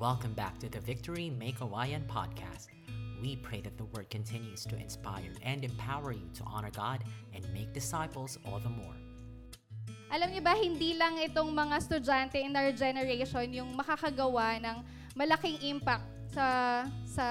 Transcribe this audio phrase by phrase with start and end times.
[0.00, 2.72] Welcome back to the Victory Make Hawaiian podcast.
[3.20, 7.04] We pray that the word continues to inspire and empower you to honor God
[7.36, 8.96] and make disciples all the more.
[10.08, 14.80] Alam niyo ba, hindi lang itong mga estudyante in our generation yung makakagawa ng
[15.20, 17.26] malaking impact sa sa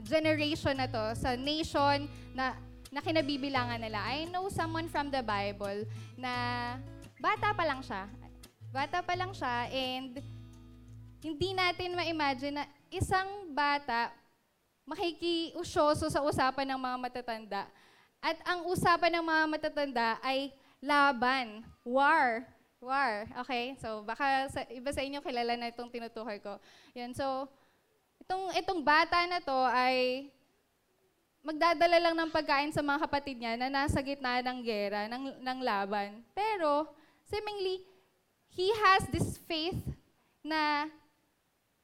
[0.00, 2.56] generation na to, sa nation na
[2.96, 4.00] na kinabibilangan nila.
[4.00, 5.84] I know someone from the Bible
[6.16, 6.32] na
[7.20, 8.08] bata pa lang siya.
[8.72, 10.24] Bata pa lang siya and
[11.26, 14.14] hindi natin ma-imagine na isang bata
[14.86, 17.66] makikiusyoso sa usapan ng mga matatanda.
[18.22, 22.46] At ang usapan ng mga matatanda ay laban, war,
[22.78, 23.26] war.
[23.42, 23.74] Okay?
[23.82, 26.62] So, baka sa, iba sa inyo kilala na itong tinutukoy ko.
[26.94, 27.10] Yan.
[27.10, 27.50] So,
[28.22, 30.30] itong, itong bata na to ay
[31.42, 35.58] magdadala lang ng pagkain sa mga kapatid niya na nasa gitna ng gera, ng, ng
[35.62, 36.22] laban.
[36.30, 36.86] Pero,
[37.26, 37.82] seemingly,
[38.54, 39.78] he has this faith
[40.46, 40.86] na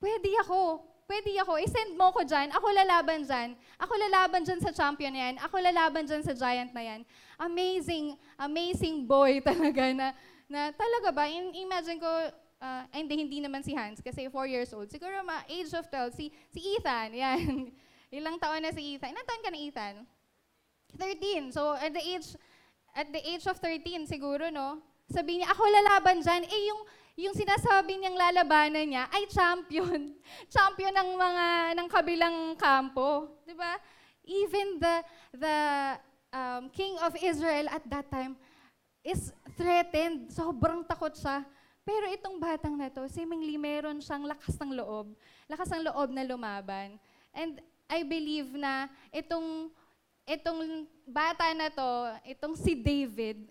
[0.02, 4.74] pwede ako, pwede ako, isend mo ko dyan, ako lalaban dyan, ako lalaban dyan sa
[4.74, 7.00] champion na yan, ako lalaban dyan sa giant na yan.
[7.38, 10.10] Amazing, amazing boy talaga na,
[10.50, 12.10] na talaga ba, in, imagine ko,
[12.58, 14.90] uh, hindi, hindi naman si Hans kasi 4 years old.
[14.90, 17.70] Siguro ma age of 12, si, si Ethan, yan.
[18.12, 19.14] Ilang taon na si Ethan.
[19.14, 19.94] Ilang taon ka na Ethan?
[21.00, 21.48] 13.
[21.56, 22.36] So at the age
[22.92, 26.44] at the age of 13 siguro no, sabi niya ako lalaban diyan.
[26.44, 26.84] Eh yung
[27.16, 30.16] yung sinasabi niyang lalabanan niya ay champion.
[30.54, 31.46] champion ng mga
[31.76, 33.76] ng kabilang kampo, 'di ba?
[34.24, 34.94] Even the
[35.36, 35.56] the
[36.32, 38.38] um, king of Israel at that time
[39.04, 40.32] is threatened.
[40.32, 41.44] Sobrang takot siya.
[41.82, 45.18] Pero itong batang na to, seemingly meron siyang lakas ng loob.
[45.50, 46.94] Lakas ng loob na lumaban.
[47.34, 47.58] And
[47.90, 49.68] I believe na itong
[50.22, 51.90] itong bata na to,
[52.22, 53.50] itong si David,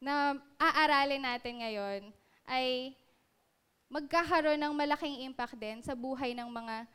[0.00, 2.00] na aaralin natin ngayon,
[2.48, 2.96] ay
[3.88, 6.88] magkakaroon ng malaking impact din sa buhay ng mga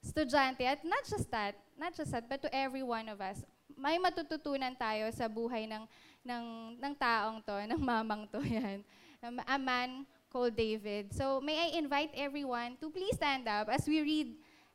[0.00, 0.62] estudyante.
[0.64, 3.42] At not just that, not just that, but to every one of us.
[3.76, 5.84] May matututunan tayo sa buhay ng,
[6.24, 6.44] ng,
[6.80, 8.80] ng taong to, ng mamang to yan.
[9.26, 11.12] A man called David.
[11.12, 14.28] So may I invite everyone to please stand up as we read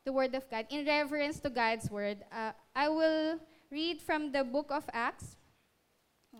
[0.03, 2.25] the Word of God in reverence to God's Word.
[2.33, 3.39] Uh, I will
[3.69, 5.37] read from the book of Acts.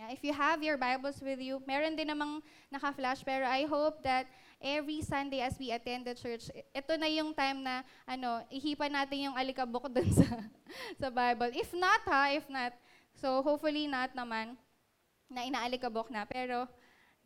[0.09, 2.41] If you have your Bibles with you, meron din namang
[2.73, 4.25] naka-flash, pero I hope that
[4.57, 9.29] every Sunday as we attend the church, ito na yung time na ano, ihipan natin
[9.29, 10.25] yung alikabok dun sa,
[11.01, 11.53] sa Bible.
[11.53, 12.73] If not ha, if not,
[13.13, 14.57] so hopefully not naman,
[15.29, 16.25] na inaalikabok na.
[16.25, 16.66] Pero,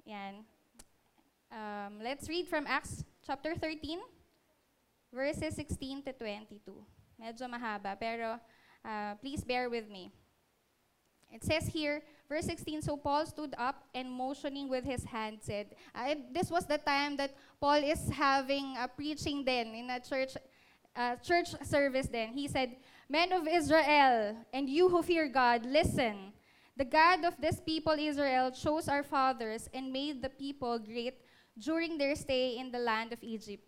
[0.04, 0.44] yan.
[1.54, 4.02] Um, let's read from Acts chapter 13
[5.16, 6.60] verses 16 to 22.
[7.16, 8.36] Medyo mahaba, pero
[8.84, 10.12] uh, please bear with me.
[11.32, 15.76] It says here, verse 16, so Paul stood up and motioning with his hand said,
[15.94, 20.34] uh, this was the time that Paul is having a preaching then in a church,
[20.96, 22.30] uh, church service then.
[22.30, 22.76] He said,
[23.10, 26.34] Men of Israel, and you who fear God, listen.
[26.78, 31.22] The God of this people Israel chose our fathers and made the people great
[31.58, 33.64] during their stay in the land of Egypt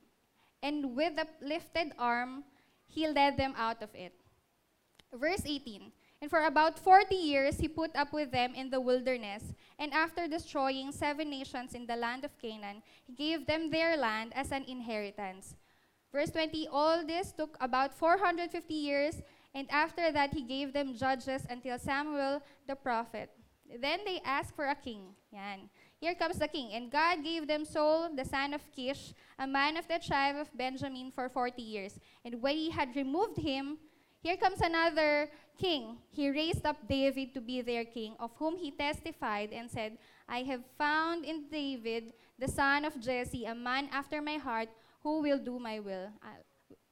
[0.62, 2.44] and with a lifted arm,
[2.88, 4.14] he led them out of it.
[5.14, 5.92] Verse 18
[6.22, 10.28] And for about 40 years he put up with them in the wilderness, and after
[10.28, 14.66] destroying seven nations in the land of Canaan, he gave them their land as an
[14.68, 15.56] inheritance.
[16.12, 19.22] Verse 20 All this took about 450 years,
[19.54, 23.30] and after that he gave them judges until Samuel the prophet.
[23.82, 25.14] Then they asked for a king.
[25.32, 25.70] Yan.
[26.00, 26.72] Here comes the king.
[26.74, 30.56] And God gave them Saul, the son of Kish, a man of the tribe of
[30.56, 32.00] Benjamin, for 40 years.
[32.24, 33.78] And when he had removed him,
[34.22, 35.98] here comes another king.
[36.12, 39.98] He raised up David to be their king, of whom he testified and said,
[40.28, 44.70] I have found in David, the son of Jesse, a man after my heart,
[45.04, 46.10] who will do my will.
[46.22, 46.42] Uh,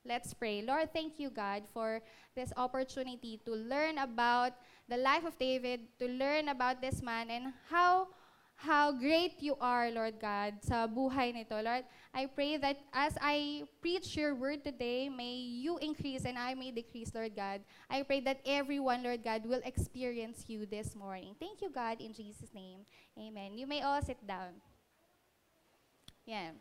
[0.06, 0.62] let's pray.
[0.62, 2.02] Lord, thank you, God, for
[2.36, 4.54] this opportunity to learn about
[4.88, 8.08] the life of David, to learn about this man, and how
[8.56, 11.60] how great you are, Lord God, sa buhay nito.
[11.60, 11.84] Lord,
[12.16, 16.72] I pray that as I preach your word today, may you increase and I may
[16.72, 17.60] decrease, Lord God.
[17.92, 21.36] I pray that everyone, Lord God, will experience you this morning.
[21.44, 22.88] Thank you, God, in Jesus' name.
[23.20, 23.60] Amen.
[23.60, 24.64] You may all sit down.
[26.24, 26.56] Yeah.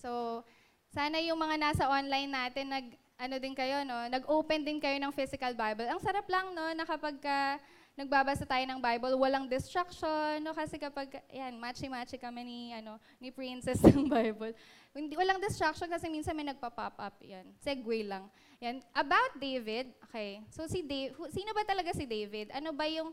[0.00, 0.42] So,
[0.88, 2.86] sana yung mga nasa online natin, nag,
[3.20, 4.08] ano din kayo, no?
[4.08, 5.92] Nag-open din kayo ng physical Bible.
[5.92, 7.60] Ang sarap lang, no, na kapag ka,
[7.92, 10.56] nagbabasa tayo ng Bible, walang distraction, no?
[10.56, 14.56] Kasi kapag, yan, matchy-matchy kami ni, ano, ni Princess ng Bible.
[14.96, 17.44] Hindi, walang distraction kasi minsan may nagpa-pop up, yan.
[17.60, 18.32] Segue lang.
[18.64, 18.80] Yan.
[18.96, 20.40] About David, okay.
[20.48, 22.48] So si Dave, sino ba talaga si David?
[22.56, 23.12] Ano ba yung,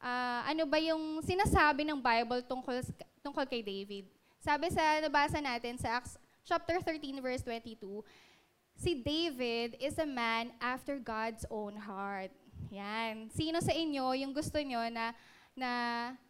[0.00, 2.84] uh, ano ba yung sinasabi ng Bible tungkol,
[3.24, 4.04] tungkol kay David?
[4.44, 8.04] Sabi sa nabasa natin sa Acts chapter 13, verse 22,
[8.76, 12.30] si David is a man after God's own heart.
[12.70, 13.30] Yan.
[13.32, 15.14] Sino sa inyo yung gusto nyo na,
[15.56, 15.70] na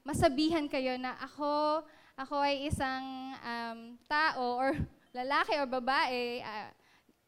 [0.06, 1.82] masabihan kayo na ako,
[2.18, 4.72] ako ay isang um, tao or
[5.18, 6.70] lalaki or babae, uh,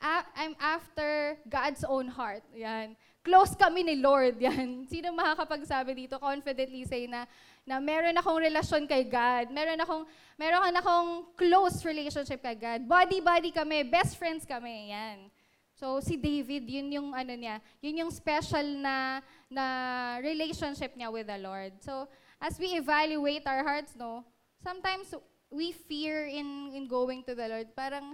[0.01, 2.41] I'm after God's own heart.
[2.57, 2.97] Yan.
[3.21, 4.41] Close kami ni Lord.
[4.47, 4.89] Yan.
[4.89, 7.29] Sino makakapagsabi dito, confidently say na,
[7.69, 9.53] na meron akong relasyon kay God.
[9.53, 10.09] Meron akong,
[10.41, 12.89] meron akong close relationship kay God.
[12.89, 13.85] Body-body kami.
[13.85, 14.89] Best friends kami.
[14.89, 15.29] Yan.
[15.81, 19.65] So, si David, yun yung ano niya, yun yung special na, na
[20.21, 21.73] relationship niya with the Lord.
[21.81, 22.05] So,
[22.37, 24.21] as we evaluate our hearts, no,
[24.61, 25.17] sometimes
[25.49, 27.73] we fear in, in going to the Lord.
[27.73, 28.13] Parang,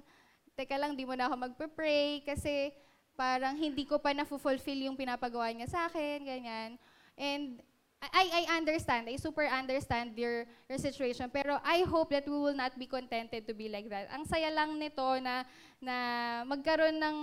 [0.55, 2.71] teka lang, di mo na ako magpe-pray kasi
[3.19, 6.79] parang hindi ko pa na-fulfill yung pinapagawa niya sa akin, ganyan.
[7.19, 7.59] And
[7.99, 12.55] I, I understand, I super understand your, your situation, pero I hope that we will
[12.55, 14.07] not be contented to be like that.
[14.15, 15.43] Ang saya lang nito na,
[15.83, 15.97] na
[16.47, 17.17] magkaroon ng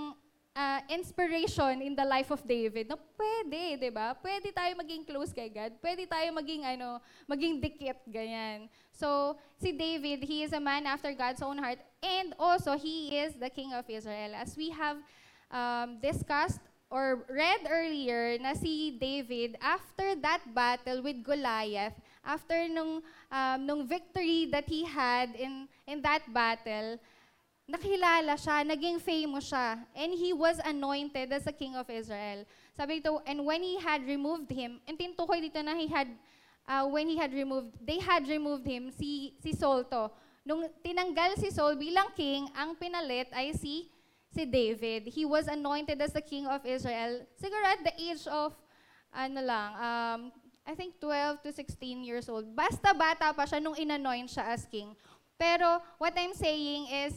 [0.55, 2.89] uh, inspiration in the life of David.
[2.89, 4.13] No, pwede, 'di ba?
[4.17, 5.73] Pwede tayo maging close kay God.
[5.81, 8.69] Pwede tayo maging ano, maging dikit ganyan.
[8.93, 13.33] So, si David, he is a man after God's own heart and also he is
[13.33, 14.37] the king of Israel.
[14.37, 15.01] As we have
[15.49, 16.61] um, discussed
[16.93, 23.01] or read earlier na si David after that battle with Goliath, after nung
[23.33, 27.01] um, nung victory that he had in in that battle,
[27.73, 32.45] nakilala siya, naging famous siya, and he was anointed as a king of Israel.
[32.77, 36.05] Sabi ito, and when he had removed him, and tintukoy dito na he had,
[36.69, 40.13] uh, when he had removed, they had removed him, si, si Saul to.
[40.45, 43.89] Nung tinanggal si Saul bilang king, ang pinalit ay si,
[44.29, 45.09] si David.
[45.09, 48.53] He was anointed as the king of Israel, siguro at the age of,
[49.09, 50.21] ano lang, um,
[50.63, 52.53] I think 12 to 16 years old.
[52.53, 54.93] Basta bata pa siya nung inanoint siya as king.
[55.35, 57.13] Pero what I'm saying is,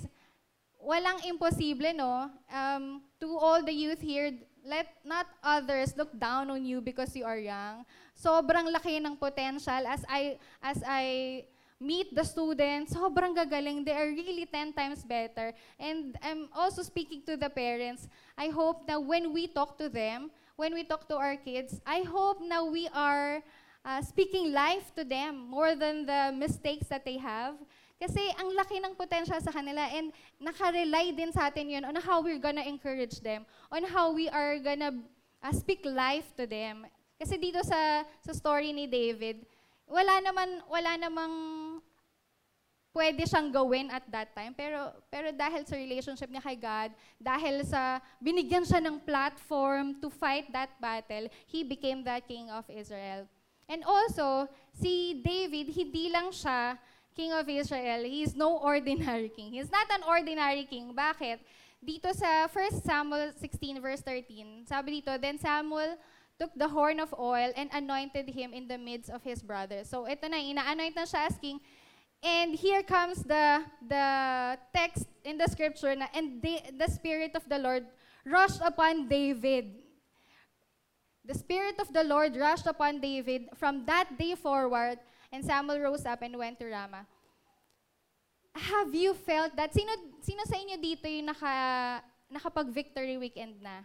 [0.86, 2.30] walang imposible, no?
[2.46, 4.30] Um, to all the youth here,
[4.62, 7.82] let not others look down on you because you are young.
[8.14, 11.44] Sobrang laki ng potential as I as I
[11.82, 13.84] meet the students, sobrang gagaling.
[13.84, 15.52] They are really 10 times better.
[15.78, 18.08] And I'm also speaking to the parents.
[18.38, 22.00] I hope that when we talk to them, when we talk to our kids, I
[22.00, 23.42] hope now we are
[23.84, 27.54] uh, speaking life to them more than the mistakes that they have.
[27.96, 32.20] Kasi ang laki ng potential sa kanila and nakarely din sa atin yun on how
[32.20, 34.92] we're gonna encourage them, on how we are gonna
[35.40, 36.84] uh, speak life to them.
[37.16, 39.48] Kasi dito sa sa story ni David,
[39.88, 41.34] wala naman wala namang
[42.92, 44.52] pwede siyang gawin at that time.
[44.52, 50.12] Pero pero dahil sa relationship niya kay God, dahil sa binigyan siya ng platform to
[50.12, 53.24] fight that battle, he became the king of Israel.
[53.66, 54.46] And also,
[54.76, 56.78] si David, hindi lang siya
[57.16, 59.56] king of Israel, he is no ordinary king.
[59.56, 60.92] He's not an ordinary king.
[60.92, 61.40] Bakit?
[61.80, 65.96] Dito sa 1 Samuel 16 verse 13, sabi dito, Then Samuel
[66.36, 69.88] took the horn of oil and anointed him in the midst of his brothers.
[69.88, 71.60] So ito na, ina-anoint na siya as king.
[72.20, 74.06] And here comes the the
[74.72, 77.84] text in the scripture na, and the, the Spirit of the Lord
[78.24, 79.84] rushed upon David.
[81.24, 84.98] The Spirit of the Lord rushed upon David from that day forward
[85.32, 87.06] And Samuel rose up and went to Ramah.
[88.56, 89.74] Have you felt that?
[89.76, 89.92] Sino,
[90.24, 91.52] sino sa inyo dito yung naka,
[92.32, 93.84] nakapag-victory weekend na?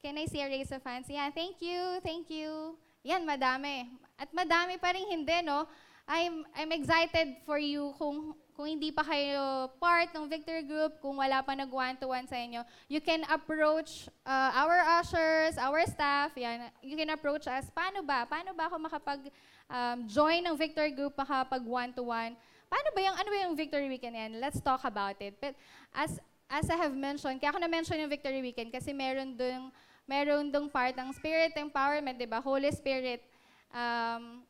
[0.00, 1.08] Can I see a raise of hands?
[1.08, 2.76] Yeah, thank you, thank you.
[3.04, 3.88] Yan, madami.
[4.20, 5.64] At madami pa rin hindi, no?
[6.04, 11.16] I'm, I'm excited for you kung, kung hindi pa kayo part ng victory group, kung
[11.16, 16.68] wala pa nag one-to-one sa inyo, you can approach uh, our ushers, our staff, yan.
[16.82, 17.70] You can approach us.
[17.72, 18.28] Paano ba?
[18.28, 19.32] Paano ba ako makapag
[19.70, 22.34] um, join ng victory group, makapag one-to-one.
[22.66, 24.32] Paano ba yung, ano ba yung victory weekend yan?
[24.42, 25.38] Let's talk about it.
[25.38, 25.54] But
[25.94, 26.18] as,
[26.50, 29.70] as I have mentioned, kaya ako na-mention yung victory weekend kasi meron dong,
[30.06, 32.42] meron dong part ng spirit empowerment, di ba?
[32.42, 33.22] Holy Spirit,
[33.70, 34.42] um,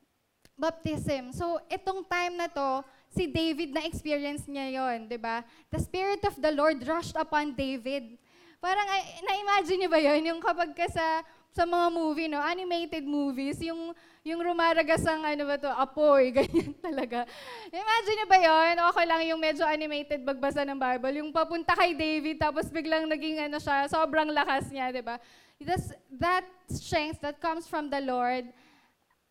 [0.57, 1.33] baptism.
[1.33, 5.45] So, itong time na to, si David na experience niya yon, di ba?
[5.73, 8.21] The Spirit of the Lord rushed upon David.
[8.61, 8.85] Parang,
[9.25, 13.91] na-imagine niyo ba yon Yung kapag ka sa sa mga movie, no, animated movies, yung,
[14.23, 17.27] yung rumaragas ang ano ba to, apoy, ganyan talaga.
[17.75, 21.93] Imagine niyo ba yon ako lang yung medyo animated magbasa ng Bible, yung papunta kay
[21.99, 25.19] David, tapos biglang naging ano siya, sobrang lakas niya, di ba?
[25.61, 28.49] That's, that strength that comes from the Lord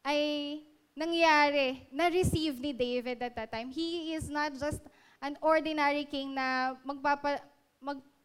[0.04, 0.62] ay
[1.00, 3.72] nangyari, na-receive ni David at that time.
[3.72, 4.84] He is not just
[5.24, 7.40] an ordinary king na magpapa,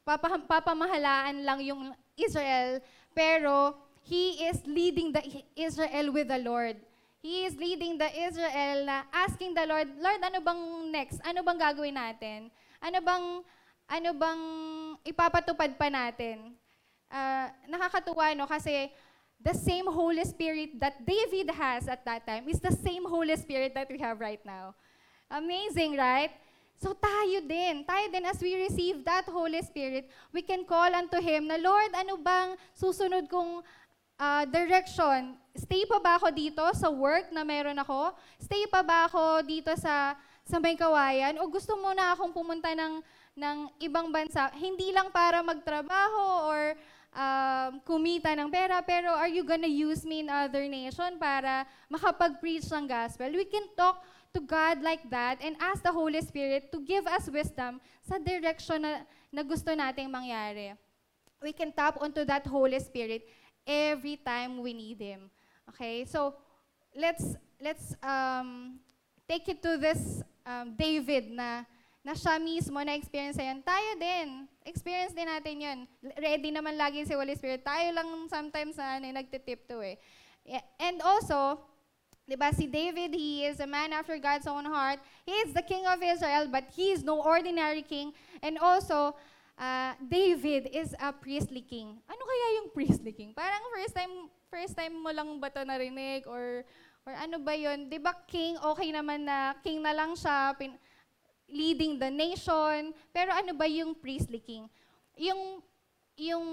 [0.03, 2.83] magpapamahalaan lang yung Israel,
[3.15, 5.25] pero he is leading the
[5.57, 6.77] Israel with the Lord.
[7.25, 11.25] He is leading the Israel na asking the Lord, Lord, ano bang next?
[11.25, 12.53] Ano bang gagawin natin?
[12.85, 13.25] Ano bang,
[13.89, 14.41] ano bang
[15.09, 16.53] ipapatupad pa natin?
[17.09, 18.45] Uh, nakakatuwa, no?
[18.45, 18.93] Kasi
[19.41, 23.73] the same Holy Spirit that David has at that time is the same Holy Spirit
[23.73, 24.77] that we have right now.
[25.33, 26.29] Amazing, right?
[26.77, 31.17] So tayo din, tayo din as we receive that Holy Spirit, we can call unto
[31.23, 33.65] Him na, Lord, ano bang susunod kong
[34.19, 35.39] uh, direction?
[35.55, 38.11] Stay pa ba ako dito sa work na meron ako?
[38.43, 41.39] Stay pa ba ako dito sa, sa may kawayan?
[41.39, 42.99] O gusto mo na akong pumunta ng,
[43.39, 44.51] ng ibang bansa?
[44.59, 46.75] Hindi lang para magtrabaho or
[47.15, 52.67] um, kumita ng pera, pero are you gonna use me in other nation para makapag-preach
[52.75, 53.31] ng gospel?
[53.31, 54.03] We can talk
[54.35, 58.83] to God like that and ask the Holy Spirit to give us wisdom sa direction
[58.83, 60.75] na, na gusto nating mangyari.
[61.39, 63.23] We can tap onto that Holy Spirit
[63.67, 65.29] every time we need Him.
[65.73, 66.37] Okay, so
[66.95, 68.79] let's let's um,
[69.29, 71.65] take it to this um, David na
[72.05, 73.65] na siya mismo na experience yan.
[73.65, 75.79] Tayo din, experience din natin yun.
[76.21, 77.65] Ready naman lagi si Holy Spirit.
[77.65, 79.97] Tayo lang sometimes na ano, nagtitip to eh.
[80.77, 81.65] And also,
[82.25, 84.97] Diba, si David, he is a man after God's own heart.
[85.29, 88.17] He is the king of Israel, but he is no ordinary king.
[88.41, 89.13] And also,
[89.59, 91.99] uh, David is a priestly king.
[92.07, 93.31] Ano kaya yung priestly king?
[93.35, 94.15] Parang first time,
[94.51, 96.27] first time mo lang ba ito narinig?
[96.27, 96.63] Or,
[97.07, 97.91] or ano ba yun?
[97.91, 100.75] Di ba king, okay naman na king na lang siya, pin,
[101.51, 102.91] leading the nation.
[103.15, 104.67] Pero ano ba yung priestly king?
[105.15, 105.63] Yung,
[106.19, 106.47] yung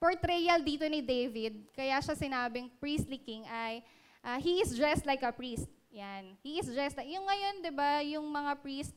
[0.00, 3.80] portrayal dito ni David, kaya siya sinabing priestly king ay
[4.20, 5.68] uh, he is dressed like a priest.
[5.94, 6.34] Yan.
[6.42, 8.90] He is dressed like, yung ngayon, di ba, yung mga priest,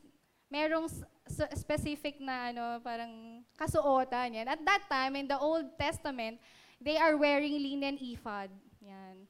[0.50, 0.90] merong
[1.30, 4.34] specific na ano, parang kasuotan.
[4.34, 4.48] Yan.
[4.48, 6.40] At that time, in the Old Testament,
[6.80, 8.50] they are wearing linen ephod.
[8.82, 9.26] Yan.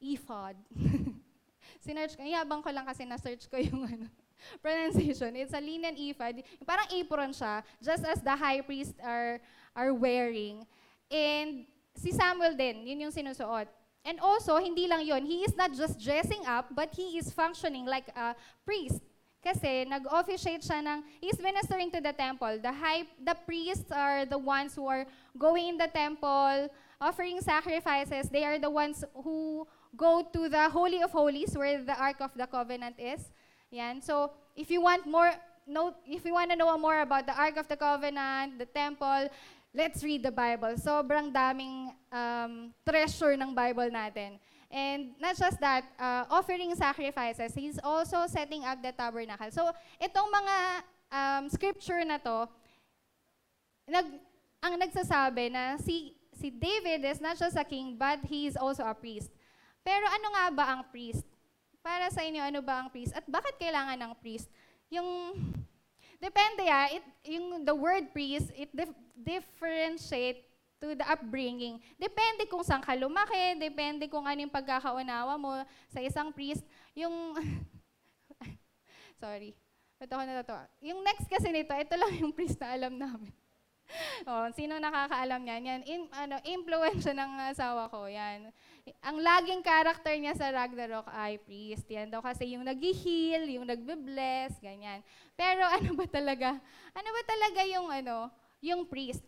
[0.00, 0.56] Ephod.
[1.84, 4.06] Sinearch ko, ihabang ko lang kasi na-search ko yung ano,
[4.64, 5.32] pronunciation.
[5.36, 6.44] It's a linen ephod.
[6.68, 9.40] Parang apron siya, just as the high priest are,
[9.72, 10.64] are wearing.
[11.08, 11.64] And
[11.96, 13.68] si Samuel din, yun yung sinusuot.
[14.04, 17.84] And also, hindi lang yon, he is not just dressing up, but he is functioning
[17.84, 18.32] like a
[18.64, 19.04] priest.
[19.40, 22.60] Kasi nag-officiate siya ng, he's ministering to the temple.
[22.60, 26.68] The, high, the priests are the ones who are going in the temple,
[27.00, 28.28] offering sacrifices.
[28.28, 29.64] They are the ones who
[29.96, 33.32] go to the Holy of Holies, where the Ark of the Covenant is.
[33.72, 34.02] Yan.
[34.04, 35.32] So, if you want more,
[35.66, 39.30] know, if you want to know more about the Ark of the Covenant, the temple,
[39.72, 40.76] let's read the Bible.
[40.76, 44.36] Sobrang daming um, treasure ng Bible natin.
[44.70, 49.50] And not just that, uh, offering sacrifices, he's also setting up the tabernacle.
[49.50, 50.56] So, itong mga
[51.10, 52.46] um, scripture na to,
[53.90, 54.06] nag,
[54.62, 58.86] ang nagsasabi na si, si David is not just a king, but he is also
[58.86, 59.34] a priest.
[59.82, 61.26] Pero ano nga ba ang priest?
[61.82, 63.10] Para sa inyo, ano ba ang priest?
[63.16, 64.46] At bakit kailangan ng priest?
[64.86, 65.34] Yung
[66.20, 70.44] Depende ya, it, yung the word priest, it dif- differentiate
[70.80, 71.76] to the upbringing.
[72.00, 75.60] Depende kung saan ka lumaki, depende kung ano yung pagkakaunawa mo
[75.92, 76.64] sa isang priest.
[76.96, 77.36] Yung,
[79.22, 79.52] sorry,
[80.00, 80.64] ba't ako natatawa?
[80.80, 83.28] Yung next kasi nito, ito lang yung priest na alam namin.
[84.30, 85.62] oh, sino nakakaalam niyan?
[85.66, 88.06] Yan, in, ano, influence ng asawa ko.
[88.06, 88.48] Yan.
[89.04, 91.86] Ang laging character niya sa Ragnarok ay priest.
[91.90, 95.02] Yan daw kasi yung nag-heal, yung nagbe-bless, ganyan.
[95.34, 96.56] Pero ano ba talaga?
[96.94, 98.30] Ano ba talaga yung ano,
[98.62, 99.22] yung priest?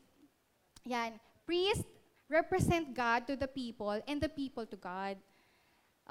[0.86, 1.18] Yan.
[1.44, 1.84] Priest
[2.30, 5.20] represent God to the people and the people to God.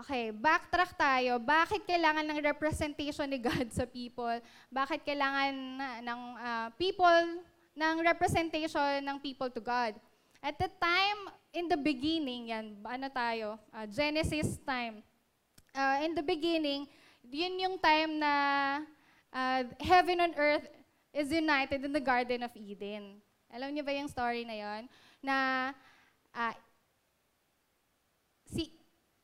[0.01, 1.35] Okay, backtrack tayo.
[1.41, 4.39] Bakit kailangan ng representation ni God sa people?
[4.71, 5.53] Bakit kailangan
[5.99, 7.43] ng uh, people
[7.75, 9.97] ng representation ng people to God?
[10.41, 15.03] At the time, in the beginning, yan, ano tayo, uh, Genesis time.
[15.75, 16.87] Uh, in the beginning,
[17.27, 18.33] yun yung time na
[19.29, 20.65] uh, heaven and earth
[21.13, 23.19] is united in the Garden of Eden.
[23.51, 24.87] Alam niyo ba yung story na yon?
[25.21, 25.71] Na
[26.33, 26.55] uh,
[28.49, 28.73] si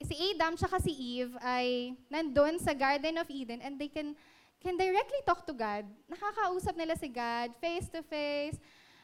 [0.02, 4.16] si Adam tsaka si Eve ay nandun sa Garden of Eden and they can
[4.62, 5.86] can directly talk to God.
[6.10, 8.58] Nakakausap nila si God face to face.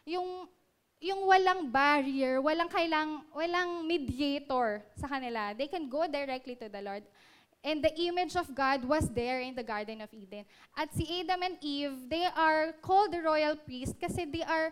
[0.05, 0.49] Yung
[1.03, 5.51] yung walang barrier, walang kailang, walang mediator sa kanila.
[5.51, 7.03] They can go directly to the Lord.
[7.59, 10.47] And the image of God was there in the Garden of Eden.
[10.75, 14.71] At si Adam and Eve, they are called the royal priest kasi they are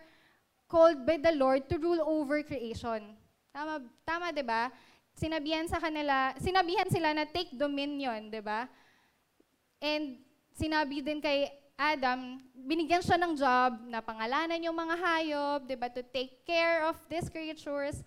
[0.72, 3.20] called by the Lord to rule over creation.
[3.52, 4.72] Tama, tama 'di ba?
[5.12, 8.72] Sinabihan sa kanila, sinabihan sila na take dominion, 'di ba?
[9.84, 10.24] And
[10.56, 15.90] sinabi din kay Adam, binigyan siya ng job na pangalanan yung mga hayop, di ba,
[15.90, 18.06] to take care of these creatures.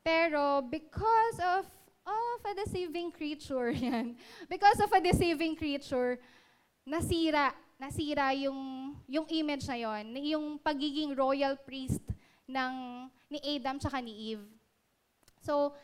[0.00, 1.66] Pero because of
[2.06, 4.14] of a deceiving creature yan,
[4.46, 6.22] because of a deceiving creature,
[6.86, 12.02] nasira nasira yung, yung image na yon, yung pagiging royal priest
[12.48, 14.46] ng, ni Adam tsaka ni Eve.
[15.44, 15.76] So,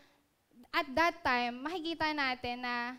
[0.72, 2.96] at that time, makikita natin na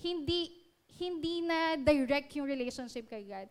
[0.00, 0.58] hindi
[0.98, 3.46] hindi na direct yung relationship kay God.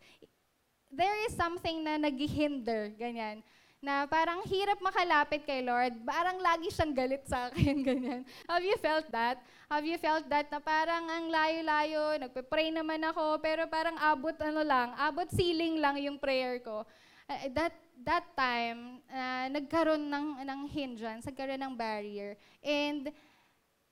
[0.91, 3.39] There is something na naghihinder, ganyan.
[3.77, 8.25] Na parang hirap makalapit kay Lord, parang lagi siyang galit sa akin, ganyan.
[8.49, 9.37] Have you felt that?
[9.69, 14.65] Have you felt that na parang ang layo-layo, nagpe-pray naman ako, pero parang abot ano
[14.65, 16.81] lang, abot ceiling lang yung prayer ko.
[17.29, 22.33] Uh, that that time, uh, nagkaroon ng, ng hindrance, nagkaroon ng barrier.
[22.65, 23.13] And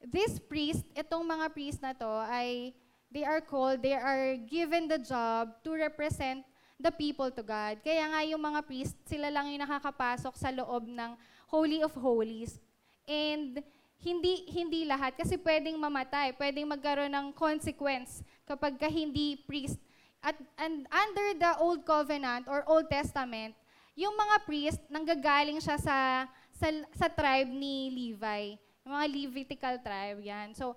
[0.01, 2.73] this priest, itong mga priest na to ay
[3.13, 7.79] they are called, they are given the job to represent the people to God.
[7.79, 11.11] Kaya nga yung mga priest, sila lang yung nakakapasok sa loob ng
[11.47, 12.59] Holy of Holies.
[13.07, 13.63] And
[14.03, 19.79] hindi hindi lahat kasi pwedeng mamatay, pwedeng magkaroon ng consequence kapag ka hindi priest.
[20.19, 23.55] At and under the Old Covenant or Old Testament,
[23.95, 30.19] yung mga priest nanggagaling siya sa sa, sa tribe ni Levi, yung mga Levitical tribe
[30.21, 30.51] yan.
[30.53, 30.75] So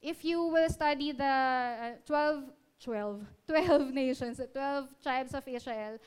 [0.00, 1.34] if you will study the
[1.98, 5.98] uh, 12, 12, 12 nations, the 12 tribes of Israel,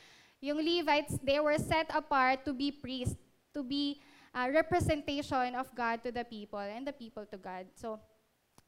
[0.42, 3.16] yung Levites, they were set apart to be priests,
[3.54, 4.02] to be
[4.34, 7.66] a representation of God to the people and the people to God.
[7.76, 8.00] So,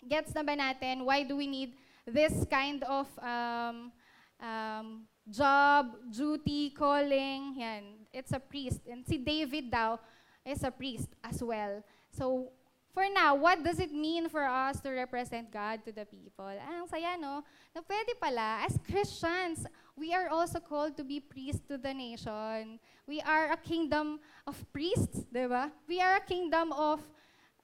[0.08, 1.74] gets na ba natin why do we need
[2.06, 3.92] this kind of um,
[4.40, 7.58] um, job, duty, calling?
[7.58, 8.86] Yan, it's a priest.
[8.86, 9.98] And si David daw
[10.46, 11.82] is a priest as well.
[12.14, 12.54] So,
[12.96, 16.48] For now, what does it mean for us to represent God to the people?
[16.48, 17.44] Ang saya, no?
[17.76, 19.68] Na pwede pala, as Christians,
[20.00, 22.80] we are also called to be priests to the nation.
[23.04, 25.76] We are a kingdom of priests, di ba?
[25.92, 27.04] We are a kingdom of,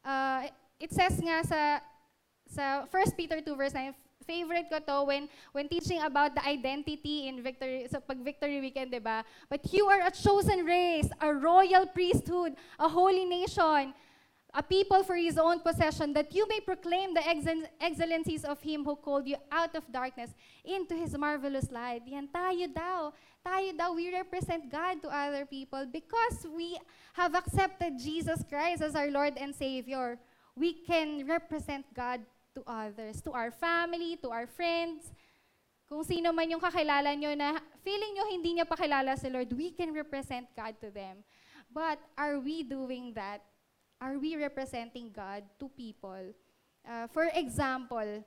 [0.03, 1.79] uh, it says nga sa,
[2.51, 3.95] sa 1 Peter 2 verse 9,
[4.27, 8.91] favorite ko to when when teaching about the identity in victory sa pag victory weekend,
[8.91, 9.23] 'di ba?
[9.47, 13.95] But you are a chosen race, a royal priesthood, a holy nation,
[14.53, 17.23] a people for his own possession, that you may proclaim the
[17.79, 20.31] excellencies of him who called you out of darkness
[20.65, 22.03] into his marvelous light.
[22.05, 23.15] Yan, tayo daw.
[23.39, 26.77] Tayo daw, we represent God to other people because we
[27.13, 30.19] have accepted Jesus Christ as our Lord and Savior.
[30.55, 32.19] We can represent God
[32.55, 35.15] to others, to our family, to our friends.
[35.87, 39.71] Kung sino man yung kakilala nyo na feeling nyo hindi niya pakilala si Lord, we
[39.71, 41.23] can represent God to them.
[41.71, 43.47] But are we doing that?
[44.01, 46.33] Are we representing God to people?
[46.81, 48.25] Uh, for example,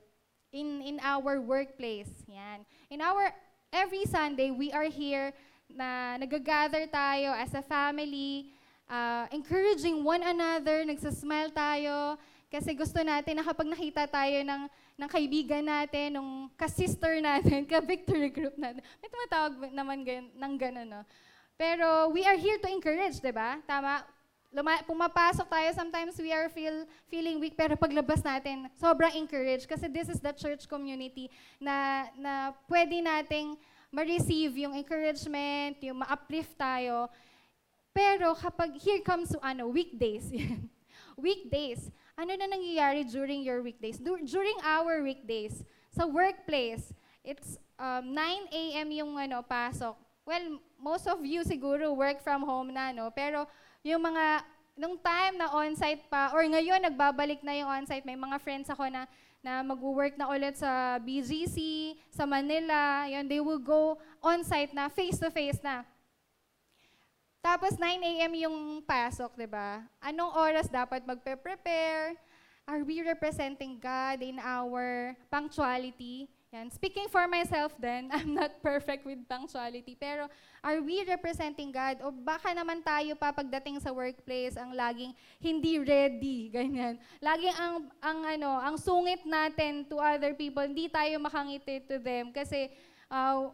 [0.55, 2.63] in, in our workplace, yan.
[2.89, 3.35] In our,
[3.75, 5.35] every Sunday, we are here
[5.67, 8.55] na nagagather tayo as a family,
[8.87, 12.15] uh, encouraging one another, nagsasmile tayo,
[12.47, 18.31] kasi gusto natin na kapag nakita tayo ng, ng kaibigan natin, ng ka-sister natin, ka-victory
[18.31, 21.03] group natin, may tumatawag naman gan, ng gano'n, no?
[21.59, 23.59] Pero we are here to encourage, di ba?
[23.67, 24.14] Tama?
[24.55, 29.67] Luma- pumapasok tayo, sometimes we are feel, feeling weak, pero paglabas natin, sobrang encouraged.
[29.67, 31.27] Kasi this is the church community
[31.59, 33.59] na, na pwede nating
[33.91, 37.11] ma-receive yung encouragement, yung ma-uplift tayo.
[37.91, 40.31] Pero kapag here comes to ano, weekdays,
[41.19, 43.99] weekdays, ano na nangyayari during your weekdays?
[43.99, 48.87] Du- during our weekdays, sa workplace, it's um, 9 a.m.
[48.91, 49.95] yung ano, pasok.
[50.27, 53.11] Well, most of you siguro work from home na, no?
[53.15, 53.47] Pero
[53.85, 54.41] yung mga,
[54.73, 58.89] nung time na on-site pa, or ngayon nagbabalik na yung on-site, may mga friends ako
[58.89, 59.05] na,
[59.45, 65.61] na mag-work na ulit sa BGC, sa Manila, yun, they will go on-site na, face-to-face
[65.61, 65.85] na.
[67.45, 68.33] Tapos 9 a.m.
[68.49, 69.85] yung pasok, di ba?
[70.01, 72.17] Anong oras dapat magpe-prepare?
[72.65, 76.25] Are we representing God in our punctuality?
[76.55, 76.71] Yan.
[76.71, 80.31] Speaking for myself then, I'm not perfect with punctuality, pero
[80.63, 81.99] are we representing God?
[81.99, 85.11] O baka naman tayo pa pagdating sa workplace ang laging
[85.43, 86.95] hindi ready, ganyan.
[87.19, 92.31] Laging ang, ang, ano, ang sungit natin to other people, hindi tayo makangiti to them
[92.31, 92.71] kasi
[93.11, 93.51] uh,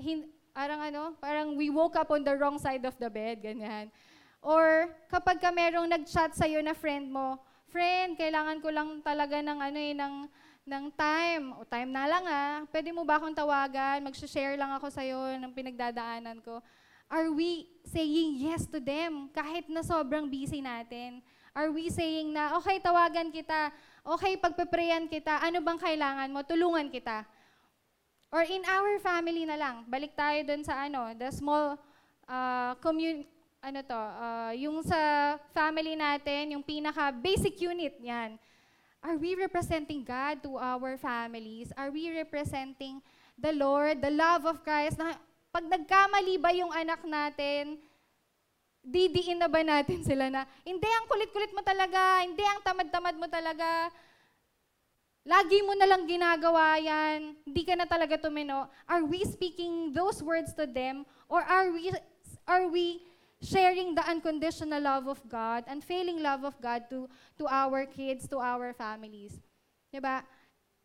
[0.00, 0.24] hin,
[0.56, 3.92] parang ano, parang we woke up on the wrong side of the bed, ganyan.
[4.40, 7.36] Or kapag ka merong nag-chat sa'yo na friend mo,
[7.68, 10.14] friend, kailangan ko lang talaga ng ano eh, ng
[10.62, 14.86] ng time, o time na lang ah, pwede mo ba akong tawagan, mag-share lang ako
[14.94, 16.62] sa'yo ng pinagdadaanan ko.
[17.10, 21.20] Are we saying yes to them kahit na sobrang busy natin?
[21.52, 23.68] Are we saying na, okay, tawagan kita,
[24.06, 27.26] okay, pagpeprayan kita, ano bang kailangan mo, tulungan kita?
[28.32, 31.76] Or in our family na lang, balik tayo dun sa ano, the small
[32.24, 33.28] uh, community,
[33.60, 38.40] ano to, uh, yung sa family natin, yung pinaka basic unit, yan
[39.02, 41.74] Are we representing God to our families?
[41.74, 43.02] Are we representing
[43.34, 45.18] the Lord, the love of Christ, na
[45.50, 47.82] pag nagkamali ba yung anak natin,
[48.82, 53.26] didiin na ba natin sila na, hindi, ang kulit-kulit mo talaga, hindi, ang tamad-tamad mo
[53.26, 53.90] talaga,
[55.26, 58.70] lagi mo na lang ginagawa yan, hindi ka na talaga tumino.
[58.86, 61.06] Are we speaking those words to them?
[61.26, 61.90] Or are we,
[62.46, 63.02] are we
[63.42, 67.10] sharing the unconditional love of God, unfailing love of God to,
[67.42, 69.42] to our kids, to our families?
[69.90, 70.22] Diba?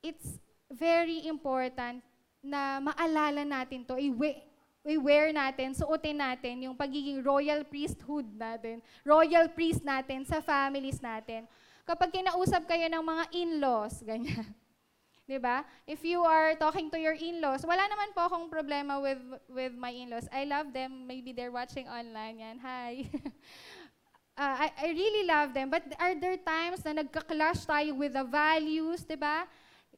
[0.01, 2.01] It's very important
[2.41, 4.41] na maalala natin to, i-
[4.87, 11.45] i-wear natin, suotin natin yung pagiging royal priesthood natin, royal priest natin sa families natin.
[11.87, 14.47] Kapag kinausap kayo ng mga in-laws, ganyan.
[15.27, 15.67] 'Di ba?
[15.83, 19.19] If you are talking to your in-laws, wala naman po akong problema with
[19.51, 20.31] with my in-laws.
[20.31, 21.03] I love them.
[21.03, 22.57] Maybe they're watching online yan.
[22.63, 23.03] Hi.
[24.39, 25.67] uh, I, I really love them.
[25.67, 29.43] But are there times na nagka-clash tayo with the values, 'di ba?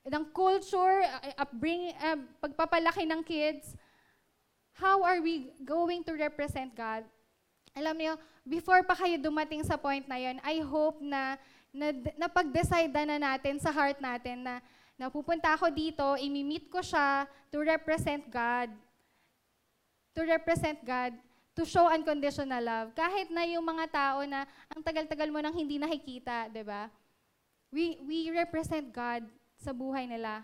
[0.10, 3.78] Ng culture, uh, upbringing, uh, pagpapalaki ng kids
[4.80, 7.04] how are we going to represent God?
[7.76, 8.14] Alam niyo,
[8.48, 11.36] before pa kayo dumating sa point na yon, I hope na,
[11.76, 14.64] na napag-decide na natin sa heart natin na
[15.00, 18.70] napupunta ako dito, imi-meet ko siya to represent God.
[20.14, 21.16] To represent God,
[21.56, 22.92] to show unconditional love.
[22.92, 26.92] Kahit na yung mga tao na ang tagal-tagal mo nang hindi nakikita, 'di ba?
[27.72, 29.24] We we represent God
[29.56, 30.44] sa buhay nila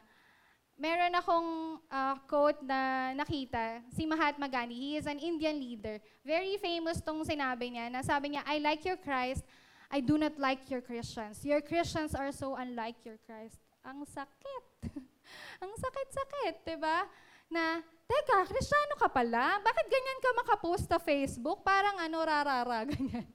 [0.76, 4.76] meron akong uh, quote na nakita, si Mahatma Gandhi.
[4.76, 6.04] He is an Indian leader.
[6.24, 9.44] Very famous tong sinabi niya, na sabi niya, I like your Christ,
[9.88, 11.44] I do not like your Christians.
[11.48, 13.56] Your Christians are so unlike your Christ.
[13.86, 14.66] Ang sakit.
[15.64, 17.06] Ang sakit-sakit, di ba?
[17.54, 17.78] Na,
[18.10, 19.62] teka, kristyano ka pala?
[19.62, 21.62] Bakit ganyan ka makapost sa Facebook?
[21.62, 23.30] Parang ano, rarara, ganyan.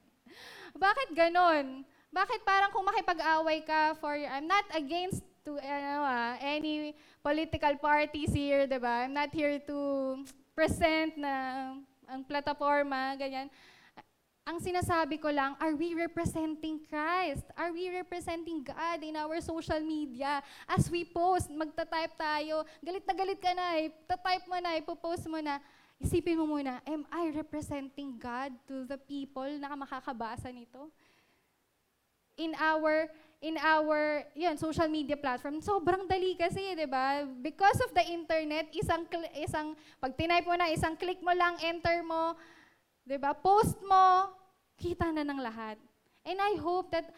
[0.75, 1.87] Bakit ganon?
[2.11, 8.35] Bakit parang kung makipag-away ka for, I'm not against to ano, uh, any political parties
[8.35, 9.07] here, di ba?
[9.07, 9.79] I'm not here to
[10.51, 11.33] present na
[12.11, 13.47] ang plataforma, ganyan.
[14.41, 17.45] Ang sinasabi ko lang, are we representing Christ?
[17.53, 20.41] Are we representing God in our social media?
[20.65, 25.29] As we post, magta-type tayo, galit na galit ka na, eh, ta-type mo na, ipopost
[25.29, 25.61] mo na,
[26.01, 30.89] isipin mo muna, am I representing God to the people na makakabasa nito?
[32.41, 37.25] In our in our yun, social media platform, sobrang dali kasi, 'di ba?
[37.41, 39.05] Because of the internet, isang
[39.37, 42.33] isang pag tinype mo na, isang click mo lang, enter mo,
[43.11, 43.35] 'di ba?
[43.35, 44.31] Post mo,
[44.79, 45.75] kita na ng lahat.
[46.23, 47.11] And I hope that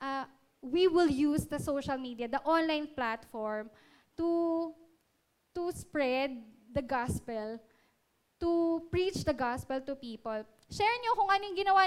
[0.00, 0.24] uh,
[0.64, 3.68] we will use the social media, the online platform
[4.16, 4.72] to
[5.52, 6.40] to spread
[6.72, 7.60] the gospel,
[8.40, 10.40] to preach the gospel to people.
[10.72, 11.84] Share niyo kung anong ginawa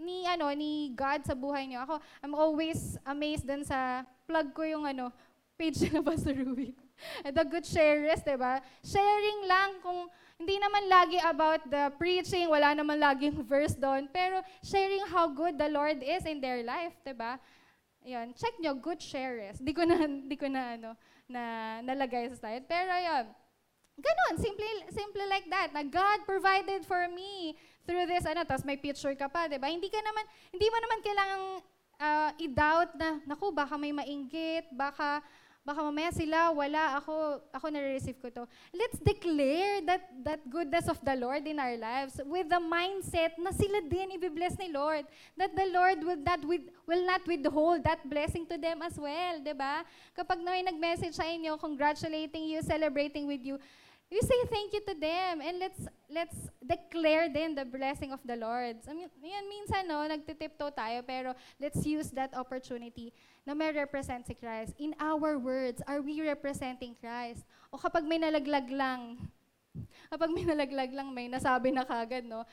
[0.00, 1.84] ni ano ni God sa buhay niyo.
[1.84, 5.12] Ako, I'm always amazed din sa plug ko yung ano
[5.60, 6.72] page na Pastor Ruby.
[7.20, 8.58] The Good Sharers, di ba?
[8.80, 14.38] Sharing lang kung hindi naman lagi about the preaching, wala naman laging verse doon, pero
[14.62, 17.42] sharing how good the Lord is in their life, di ba?
[18.06, 19.58] Ayun, check nyo, good sharers.
[19.58, 19.98] Di ko na,
[20.30, 20.90] di ko na, ano,
[21.26, 21.42] na
[21.82, 22.64] nalagay sa slide.
[22.70, 23.26] Pero ayun,
[23.98, 28.78] ganun, simple, simple like that, na God provided for me through this, ano, tapos may
[28.78, 29.66] picture ka pa, di ba?
[29.66, 30.24] Hindi ka naman,
[30.54, 31.46] hindi mo naman kailangang
[31.98, 35.18] uh, i-doubt na, naku, baka may mainggit, baka,
[35.68, 38.48] baka mamaya sila, wala, ako, ako nare-receive ko to.
[38.72, 43.52] Let's declare that, that goodness of the Lord in our lives with the mindset na
[43.52, 45.04] sila din i-bless ni Lord.
[45.36, 49.44] That the Lord will not, with, will not withhold that blessing to them as well,
[49.44, 49.84] di ba?
[50.16, 53.60] Kapag may nag-message sa inyo, congratulating you, celebrating with you,
[54.08, 58.36] we say thank you to them and let's let's declare then the blessing of the
[58.36, 58.80] Lord.
[58.88, 63.12] I mean, yan minsan no, nagtitipto tayo pero let's use that opportunity
[63.44, 64.72] na may represent si Christ.
[64.80, 67.44] In our words, are we representing Christ?
[67.68, 69.28] O kapag may nalaglag lang,
[70.12, 72.48] kapag may nalaglag lang, may nasabi na kagad, no?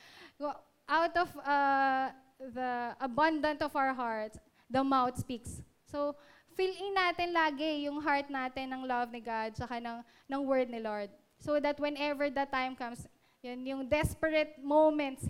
[0.86, 4.38] Out of uh, the abundant of our hearts,
[4.68, 5.63] the mouth speaks.
[5.88, 6.13] So,
[6.54, 10.68] fill in natin lagi yung heart natin ng love ni God, saka ng, ng word
[10.70, 11.10] ni Lord.
[11.39, 13.08] So that whenever the time comes,
[13.45, 15.28] yun, yung desperate moments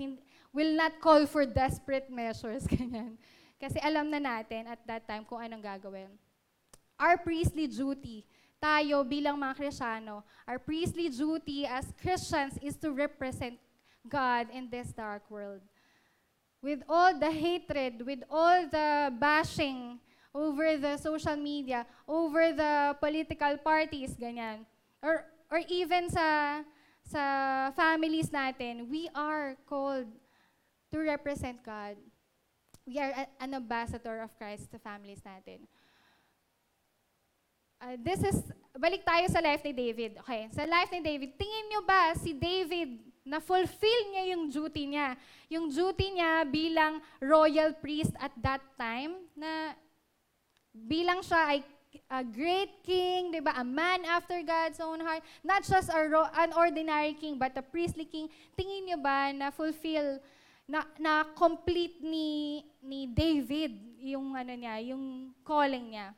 [0.56, 2.64] will not call for desperate measures.
[2.72, 3.20] Ganyan.
[3.60, 6.12] Kasi alam na natin at that time kung anong gagawin.
[6.96, 8.24] Our priestly duty,
[8.60, 13.60] tayo bilang mga Kristiyano, our priestly duty as Christians is to represent
[14.08, 15.60] God in this dark world.
[16.64, 20.00] With all the hatred, with all the bashing
[20.34, 24.64] over the social media, over the political parties, ganyan.
[25.04, 26.60] Or or even sa
[27.08, 27.24] sa
[27.80, 30.12] families natin, we are called
[30.92, 31.96] to represent God.
[32.84, 35.64] We are a, an ambassador of Christ to families natin.
[37.80, 40.20] Uh, this is balik tayo sa life ni David.
[40.28, 44.84] Okay, sa life ni David, tingin nyo ba si David na fulfill niya yung duty
[44.92, 45.16] niya?
[45.48, 49.72] Yung duty niya bilang royal priest at that time na
[50.76, 51.64] bilang siya ay
[52.10, 53.54] a great king, di ba?
[53.58, 55.24] A man after God's own heart.
[55.44, 58.30] Not just a ro- an ordinary king, but a priestly king.
[58.58, 60.20] Tingin niyo ba na fulfill,
[60.68, 66.14] na, na complete ni, ni David yung ano niya, yung calling niya?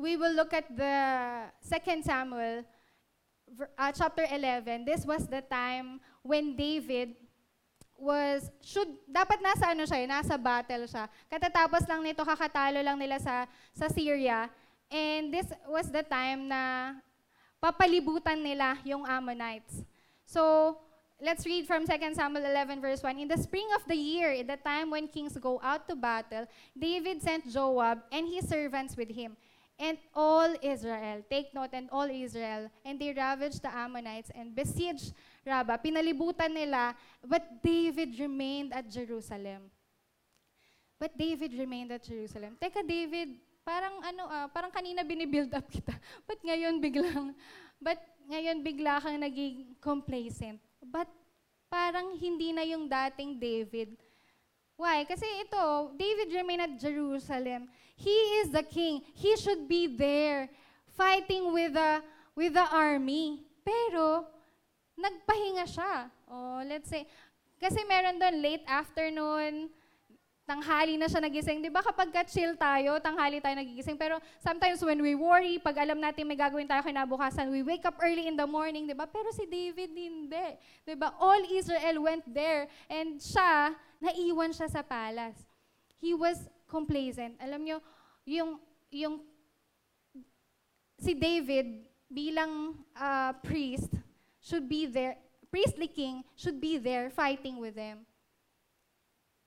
[0.00, 0.96] We will look at the
[1.60, 2.64] 2 Samuel
[3.76, 4.84] uh, chapter 11.
[4.84, 7.16] This was the time when David
[8.00, 11.04] was should dapat nasa ano siya, eh, nasa battle siya.
[11.28, 13.44] Katatapos lang nito kakatalo lang nila sa
[13.76, 14.48] sa Syria.
[14.90, 16.96] And this was the time na
[17.62, 19.86] papalibutan nila yung Ammonites.
[20.26, 20.74] So,
[21.20, 23.20] let's read from 2 Samuel 11 verse 1.
[23.20, 26.48] In the spring of the year, at the time when kings go out to battle,
[26.72, 29.36] David sent Joab and his servants with him.
[29.80, 35.16] And all Israel, take note, and all Israel, and they ravaged the Ammonites and besieged
[35.40, 35.80] Rabbah.
[35.80, 36.92] Pinalibutan nila,
[37.24, 39.72] but David remained at Jerusalem.
[41.00, 42.60] But David remained at Jerusalem.
[42.60, 45.96] Teka, David, parang ano ah, parang kanina binibuild up kita.
[46.28, 47.32] But ngayon biglang,
[47.80, 47.96] but
[48.28, 50.60] ngayon bigla kang naging complacent.
[50.84, 51.08] But
[51.72, 53.96] parang hindi na yung dating David.
[54.76, 55.04] Why?
[55.08, 57.68] Kasi ito, David remained at Jerusalem.
[57.96, 59.04] He is the king.
[59.12, 60.48] He should be there
[60.96, 62.04] fighting with the
[62.36, 63.44] with the army.
[63.60, 64.24] Pero
[65.00, 66.12] nagpahinga siya.
[66.28, 67.08] Oh, let's say
[67.60, 69.68] kasi meron doon late afternoon,
[70.48, 71.60] tanghali na siya nagising.
[71.60, 74.00] 'Di ba kapag chill tayo, tanghali tayo nagigising.
[74.00, 78.00] Pero sometimes when we worry, pag alam natin may gagawin tayo kinabukasan, we wake up
[78.00, 79.04] early in the morning, 'di ba?
[79.04, 80.48] Pero si David hindi.
[80.88, 81.12] 'Di ba?
[81.20, 85.44] All Israel went there and siya naiwan siya sa palace.
[86.00, 87.36] He was complacent.
[87.44, 87.78] Alam nyo,
[88.24, 88.56] yung,
[88.88, 89.20] yung
[90.96, 93.99] si David bilang uh, priest
[94.40, 95.16] should be there,
[95.52, 98.08] priestly king should be there fighting with them.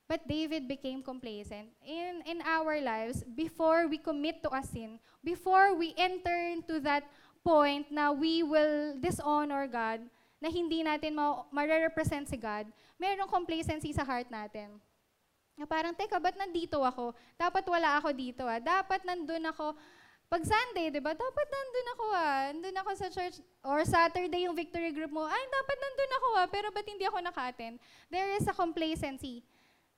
[0.08, 1.74] But David became complacent.
[1.82, 7.04] In, in our lives, before we commit to a sin, before we enter into that
[7.44, 10.02] point na we will dishonor God,
[10.44, 12.68] na hindi natin ma- ma-represent si God,
[13.00, 14.76] mayroong complacency sa heart natin.
[15.56, 17.16] Na parang, teka, ba't nandito ako?
[17.40, 18.60] Dapat wala ako dito ah.
[18.60, 19.78] Dapat nandun ako.
[20.34, 21.14] Pag Sunday, di ba?
[21.14, 22.42] Dapat nandun ako ah.
[22.50, 23.38] Nandun ako sa church.
[23.62, 25.30] Or Saturday yung victory group mo.
[25.30, 26.48] Ay, dapat nandun ako ah.
[26.50, 27.78] Pero ba't hindi ako naka-attend?
[28.10, 29.46] There is a complacency.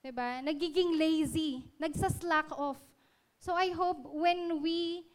[0.04, 0.44] Di ba?
[0.44, 1.64] Nagiging lazy.
[1.80, 2.76] Nagsa-slack off.
[3.40, 5.08] So I hope when we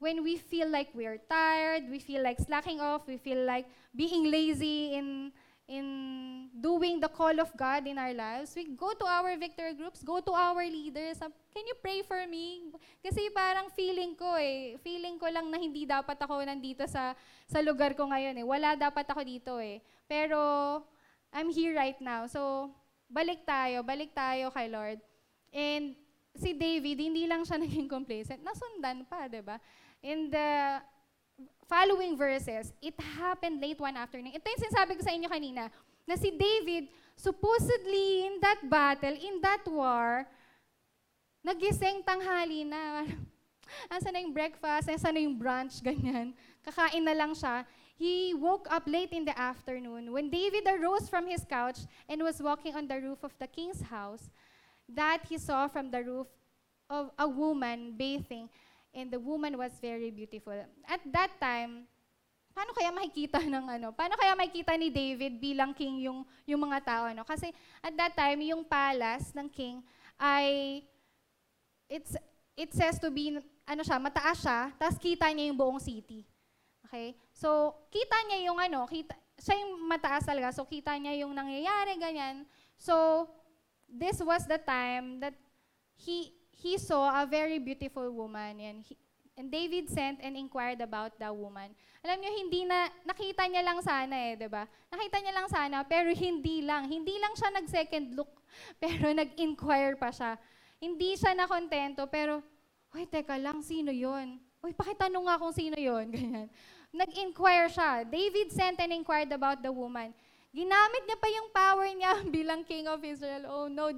[0.00, 4.32] when we feel like we're tired, we feel like slacking off, we feel like being
[4.32, 5.36] lazy in
[5.68, 10.02] in doing the call of God in our lives, we go to our victory groups,
[10.02, 11.18] go to our leaders.
[11.18, 12.70] Can you pray for me?
[13.02, 17.14] Kasi parang feeling ko eh, feeling ko lang na hindi dapat ako nandito sa
[17.46, 18.46] sa lugar ko ngayon eh.
[18.46, 19.78] Wala dapat ako dito eh.
[20.10, 20.38] Pero
[21.32, 22.26] I'm here right now.
[22.26, 22.70] So
[23.08, 24.98] balik tayo, balik tayo kay Lord.
[25.52, 25.94] And
[26.36, 29.56] si David, hindi lang siya naging complacent, nasundan pa, 'di ba?
[30.02, 30.82] In the
[31.68, 34.36] following verses, it happened late one afternoon.
[34.36, 35.72] Ito yung sinasabi ko sa inyo kanina,
[36.04, 40.26] na si David, supposedly in that battle, in that war,
[41.40, 43.08] nagising tanghali na.
[43.94, 46.36] Asa na yung breakfast, asa na yung brunch, ganyan.
[46.60, 47.64] Kakain na lang siya.
[47.96, 50.12] He woke up late in the afternoon.
[50.12, 53.80] When David arose from his couch and was walking on the roof of the king's
[53.80, 54.28] house,
[54.92, 56.28] that he saw from the roof
[56.90, 58.52] of a woman bathing
[58.92, 60.54] and the woman was very beautiful.
[60.84, 61.88] At that time,
[62.52, 63.88] paano kaya makikita ng ano?
[63.96, 67.24] Paano kaya makikita ni David bilang king yung yung mga tao ano?
[67.24, 67.50] Kasi
[67.80, 69.80] at that time, yung palace ng king
[70.20, 70.80] ay
[71.88, 72.14] it's
[72.56, 76.26] it says to be ano siya, mataas siya, tapos kita niya yung buong city.
[76.86, 77.16] Okay?
[77.32, 80.52] So, kita niya yung ano, kita, siya yung mataas talaga.
[80.52, 82.44] So, kita niya yung nangyayari, ganyan.
[82.76, 83.24] So,
[83.88, 85.32] this was the time that
[85.96, 88.62] he he saw a very beautiful woman.
[88.62, 88.94] And, he,
[89.34, 91.74] and David sent and inquired about the woman.
[92.06, 94.62] Alam niyo, hindi na, nakita niya lang sana eh, di ba?
[94.94, 96.86] Nakita niya lang sana, pero hindi lang.
[96.86, 98.30] Hindi lang siya nag-second look,
[98.82, 100.38] pero nag-inquire pa siya.
[100.78, 102.38] Hindi siya nakontento, pero,
[102.92, 104.36] Uy, teka lang, sino yon?
[104.60, 106.48] Uy, pakitanong nga kung sino yon Ganyan.
[106.92, 108.04] Nag-inquire siya.
[108.04, 110.12] David sent and inquired about the woman.
[110.52, 113.48] Ginamit niya pa yung power niya bilang king of Israel.
[113.48, 113.88] Oh no,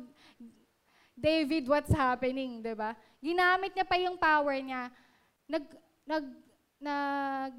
[1.14, 2.98] David, what's happening, 'di ba?
[3.22, 4.90] Ginamit niya pa yung power niya.
[5.46, 5.64] Nag
[6.04, 6.24] nag
[6.82, 7.52] nag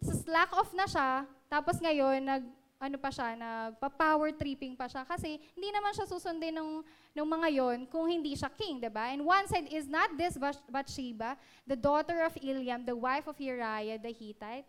[0.00, 2.44] sa slack off na siya, tapos ngayon nag
[2.80, 5.04] ano pa siya, nagpa-power tripping pa siya.
[5.04, 6.80] Kasi hindi naman siya susundin ng,
[7.12, 9.12] ng mga yon kung hindi siya king, di ba?
[9.12, 11.36] And one said, is not this Bathsheba,
[11.68, 14.64] the daughter of Eliam, the wife of Uriah the Hittite?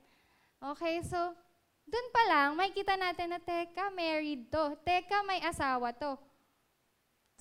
[0.60, 1.32] Okay, so,
[1.88, 4.76] dun pa lang, may kita natin na, teka, married to.
[4.84, 6.20] Teka, may asawa to.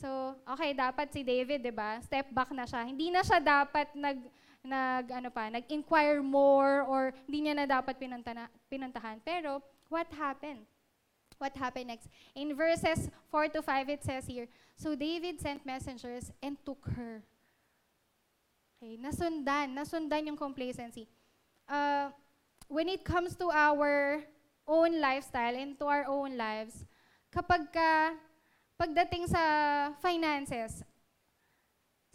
[0.01, 2.01] So, okay, dapat si David, 'di ba?
[2.01, 2.89] Step back na siya.
[2.89, 4.17] Hindi na siya dapat nag
[4.65, 9.21] nag ano pa, nag-inquire more or hindi niya na dapat pinunta pinuntahan.
[9.21, 9.61] Pero
[9.93, 10.65] what happened?
[11.37, 12.09] What happened next?
[12.37, 17.25] In verses 4 to 5 it says here, so David sent messengers and took her.
[18.77, 21.09] Okay, nasundan, nasundan yung complacency.
[21.65, 22.13] Uh,
[22.69, 24.21] when it comes to our
[24.69, 26.85] own lifestyle and to our own lives,
[27.33, 28.17] kapag ka
[28.81, 29.45] pagdating sa
[30.01, 30.81] finances,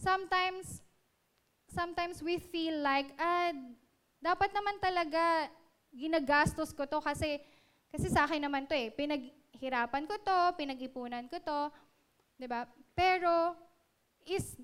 [0.01, 0.81] sometimes,
[1.69, 3.53] sometimes we feel like, ah,
[4.17, 5.45] dapat naman talaga
[5.93, 7.37] ginagastos ko to kasi,
[7.93, 8.89] kasi sa akin naman to eh.
[8.89, 11.69] Pinaghirapan ko to, pinag-ipunan ko to,
[12.33, 12.65] di ba?
[12.97, 13.53] Pero,
[14.25, 14.57] is,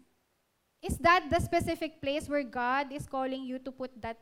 [0.82, 4.18] is that the specific place where God is calling you to put that,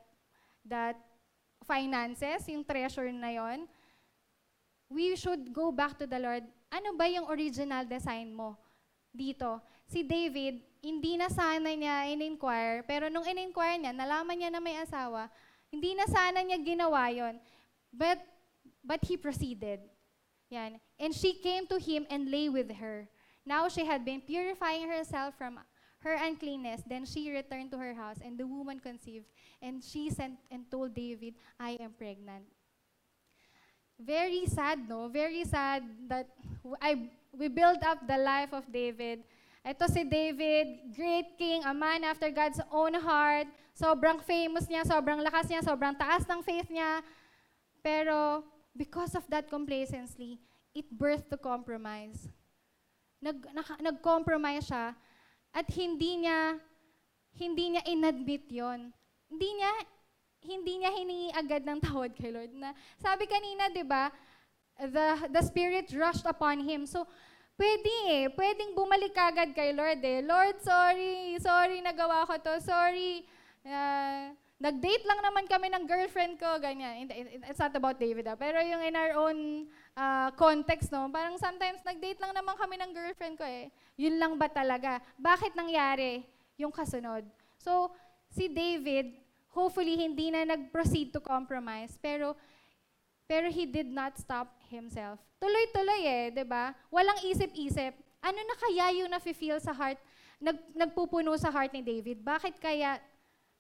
[0.67, 0.99] that
[1.63, 3.71] finances, yung treasure na yon?
[4.89, 8.57] We should go back to the Lord ano ba yung original design mo
[9.09, 9.61] dito?
[9.89, 14.77] Si David, hindi na sana niya in-inquire, pero nung in-inquire niya, nalaman niya na may
[14.77, 15.27] asawa,
[15.73, 17.41] hindi na sana niya ginawa yon.
[17.89, 18.21] But,
[18.85, 19.81] but he proceeded.
[20.53, 20.77] Yan.
[21.01, 23.09] And she came to him and lay with her.
[23.45, 25.57] Now she had been purifying herself from
[26.05, 26.85] her uncleanness.
[26.85, 29.25] Then she returned to her house, and the woman conceived.
[29.57, 32.45] And she sent and told David, I am pregnant
[33.99, 35.07] very sad, no?
[35.11, 36.27] Very sad that
[36.81, 39.23] I, we build up the life of David.
[39.59, 43.47] Ito si David, great king, a man after God's own heart.
[43.75, 47.03] Sobrang famous niya, sobrang lakas niya, sobrang taas ng faith niya.
[47.83, 48.43] Pero
[48.75, 50.39] because of that complacency,
[50.71, 52.27] it birthed the compromise.
[53.19, 53.35] Nag,
[53.83, 54.95] nag-compromise siya
[55.51, 56.55] at hindi niya
[57.35, 58.91] hindi niya inadmit yon.
[59.27, 59.71] Hindi niya
[60.39, 62.51] hindi niya hiningi agad ng tawad kay Lord.
[62.55, 64.11] Na, sabi kanina, di ba,
[64.79, 66.87] the, the Spirit rushed upon him.
[66.87, 67.03] So,
[67.59, 68.25] pwede eh.
[68.31, 70.23] Pwedeng bumalik agad kay Lord eh.
[70.23, 71.35] Lord, sorry.
[71.43, 72.55] Sorry, nagawa ko to.
[72.63, 73.27] Sorry.
[73.67, 77.07] Uh, nag-date lang naman kami ng girlfriend ko, ganyan.
[77.47, 78.39] It's not about David ah.
[78.39, 82.91] Pero yung in our own uh, context, no, parang sometimes nag-date lang naman kami ng
[82.95, 83.71] girlfriend ko eh.
[83.99, 85.03] Yun lang ba talaga?
[85.19, 86.23] Bakit nangyari
[86.55, 87.27] yung kasunod?
[87.59, 87.91] So,
[88.31, 89.15] si David,
[89.53, 92.37] hopefully hindi na nag-proceed to compromise, pero
[93.29, 95.21] pero he did not stop himself.
[95.37, 96.73] Tuloy-tuloy eh, 'di ba?
[96.89, 97.93] Walang isip-isip.
[98.19, 99.95] Ano na kaya yung nafe-feel sa heart,
[100.41, 102.19] nag, nagpupuno sa heart ni David?
[102.19, 102.99] Bakit kaya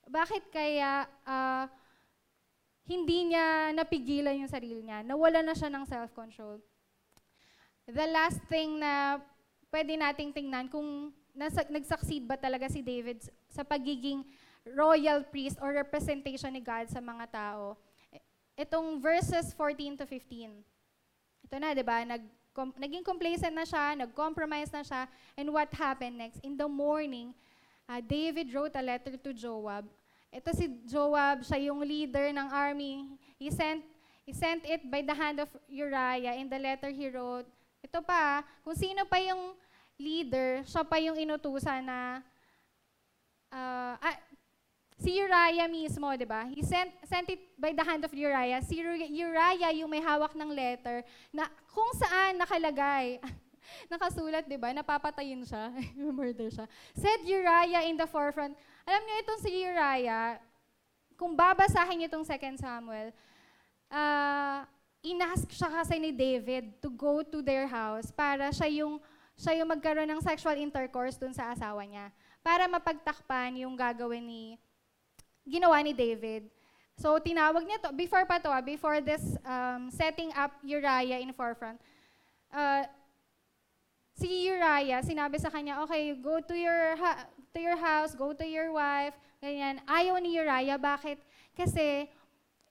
[0.09, 1.69] bakit kaya uh,
[2.89, 5.05] hindi niya napigilan yung sarili niya?
[5.05, 6.57] Nawala na siya ng self-control.
[7.85, 9.21] The last thing na
[9.69, 14.25] pwede nating tingnan kung nasa, nag-succeed ba talaga si David sa pagiging
[14.67, 17.77] royal priest or representation ni God sa mga tao.
[18.59, 20.59] Itong verses 14 to 15.
[21.47, 22.03] Ito na, di ba?
[22.03, 25.07] Nag, com, naging complacent na siya, nag-compromise na siya.
[25.39, 26.43] And what happened next?
[26.43, 27.31] In the morning,
[27.87, 29.87] uh, David wrote a letter to Joab.
[30.29, 33.07] Ito si Joab, siya yung leader ng army.
[33.39, 33.81] He sent,
[34.27, 36.37] he sent it by the hand of Uriah.
[36.37, 39.55] In the letter he wrote, ito pa, kung sino pa yung
[39.97, 42.19] leader, siya pa yung inutusan na,
[43.49, 44.17] uh, ah,
[44.99, 46.43] si Uriah mismo, di ba?
[46.51, 48.59] He sent, sent it by the hand of Uriah.
[48.59, 53.23] Si Uriah yung may hawak ng letter na kung saan nakalagay.
[53.91, 54.75] Nakasulat, di ba?
[54.75, 55.71] Napapatayin siya.
[56.19, 56.67] Murder siya.
[56.91, 58.53] Said Uriah in the forefront.
[58.83, 60.35] Alam niyo itong si Uriah,
[61.15, 63.15] kung babasahin niyo itong 2 Samuel,
[63.87, 64.67] uh,
[64.99, 68.99] inask siya kasi ni David to go to their house para siya yung,
[69.39, 72.11] siya yung magkaroon ng sexual intercourse dun sa asawa niya.
[72.43, 74.43] Para mapagtakpan yung gagawin ni
[75.47, 76.47] ginawa ni David.
[76.99, 81.31] So, tinawag niya to, before pa to, ah, before this um, setting up Uriah in
[81.31, 81.79] forefront,
[82.51, 82.83] uh,
[84.19, 87.23] si Uriah, sinabi sa kanya, okay, go to your, ha-
[87.55, 89.79] to your house, go to your wife, ganyan.
[89.87, 91.23] Ayaw ni Uriah, bakit?
[91.55, 92.11] Kasi,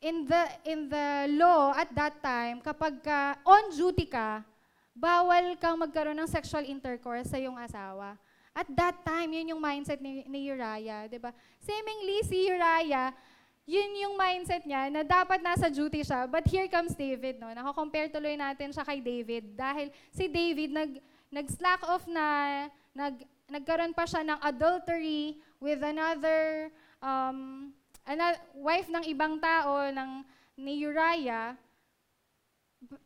[0.05, 4.45] in the, in the law at that time, kapag ka, on duty ka,
[4.93, 8.19] bawal kang magkaroon ng sexual intercourse sa iyong asawa.
[8.59, 11.31] At that time, yun yung mindset ni, ni Uriah, di ba?
[11.63, 13.15] Seemingly, si Uriah,
[13.63, 16.27] yun yung mindset niya na dapat nasa duty siya.
[16.27, 17.55] But here comes David, no?
[17.55, 20.91] Nako-compare tuloy natin siya kay David dahil si David nag
[21.31, 27.71] nag-slack off na, nag nagkaroon pa siya ng adultery with another um,
[28.09, 30.27] another wife ng ibang tao ng
[30.59, 31.55] ni Uriah.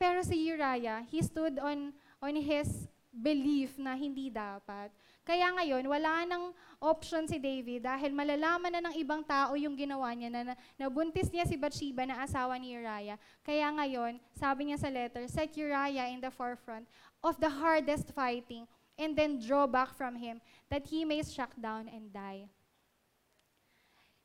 [0.00, 1.92] Pero si Uriah, he stood on,
[2.22, 4.88] on his belief na hindi dapat.
[5.22, 6.50] Kaya ngayon, wala nang
[6.82, 11.30] option si David dahil malalaman na ng ibang tao yung ginawa niya na, na nabuntis
[11.30, 13.14] niya si Bathsheba na asawa ni Uriah.
[13.46, 16.90] Kaya ngayon, sabi niya sa letter, set Uriah in the forefront
[17.22, 18.66] of the hardest fighting
[18.98, 20.42] and then draw back from him
[20.74, 22.50] that he may struck down and die.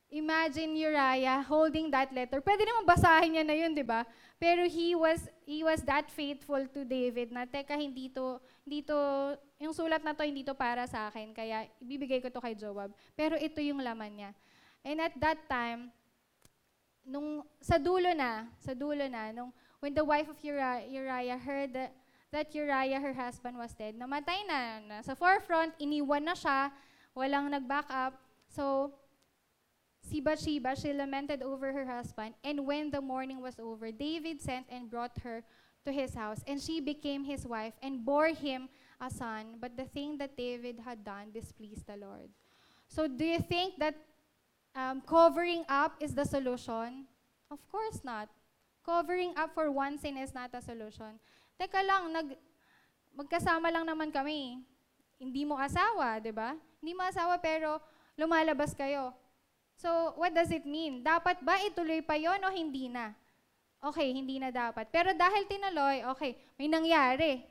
[0.10, 2.40] Imagine Uriah holding that letter.
[2.40, 4.08] Pwede naman basahin niya na yun, di ba?
[4.40, 9.00] Pero he was he was that faithful to David na teka hindi to hindi to
[9.64, 12.92] yung sulat na to hindi to para sa akin kaya ibibigay ko to kay Joab.
[13.16, 14.32] Pero ito yung laman niya.
[14.84, 15.96] And at that time
[17.08, 21.72] nung sa dulo na, sa dulo na nung when the wife of Uriah, Uriah heard
[21.72, 21.96] that,
[22.36, 26.68] that Uriah her husband was dead, namatay na, na sa forefront, iniwan na siya,
[27.16, 28.20] walang nag-back up.
[28.52, 28.92] So
[30.08, 34.64] Si Bathsheba, she lamented over her husband, and when the mourning was over, David sent
[34.72, 35.44] and brought her
[35.88, 38.68] to his house, and she became his wife and bore him
[39.00, 39.56] a son.
[39.56, 42.28] But the thing that David had done displeased the Lord.
[42.92, 43.96] So, do you think that
[44.76, 47.08] um, covering up is the solution?
[47.48, 48.28] Of course not.
[48.84, 51.20] Covering up for one sin is not a solution.
[51.56, 52.36] Teka lang, nag,
[53.16, 54.60] magkasama lang naman kami.
[55.16, 56.56] Hindi mo asawa, di ba?
[56.84, 57.80] Hindi mo asawa pero
[58.20, 59.16] lumalabas kayo.
[59.80, 61.04] So, what does it mean?
[61.06, 63.16] Dapat ba ituloy pa yon o hindi na?
[63.78, 64.90] Okay, hindi na dapat.
[64.90, 67.46] Pero dahil tinuloy, okay, may nangyari.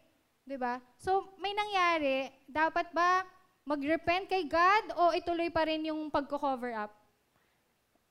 [0.47, 0.79] 'Di ba?
[0.99, 3.27] So, may nangyari, dapat ba
[3.67, 6.95] mag-repent kay God o ituloy pa rin yung pagko-cover up?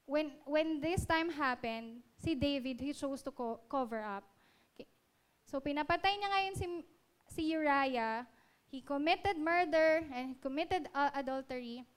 [0.03, 4.27] When when this time happened, si David, he chose to co- cover up.
[4.75, 4.87] Okay.
[5.47, 6.65] So, pinapatay niya ngayon si,
[7.31, 8.27] si Uriah.
[8.67, 11.87] He committed murder and committed uh, adultery.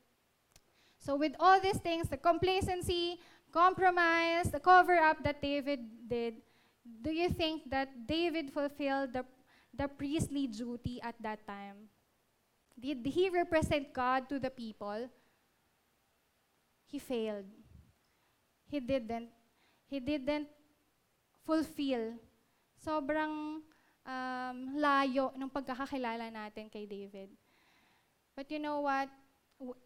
[0.99, 3.19] So with all these things, the complacency,
[3.53, 6.34] compromise, the cover up that David did,
[7.03, 9.24] do you think that David fulfilled the,
[9.74, 11.88] the priestly duty at that time?
[12.78, 15.09] Did he represent God to the people?
[16.86, 17.46] He failed.
[18.70, 19.28] He didn't.
[19.90, 20.49] He didn't
[21.44, 22.14] fulfill.
[22.78, 23.61] Sobrang
[24.07, 27.28] um, layo ng pagkakakilala natin kay David.
[28.36, 29.11] But you know what?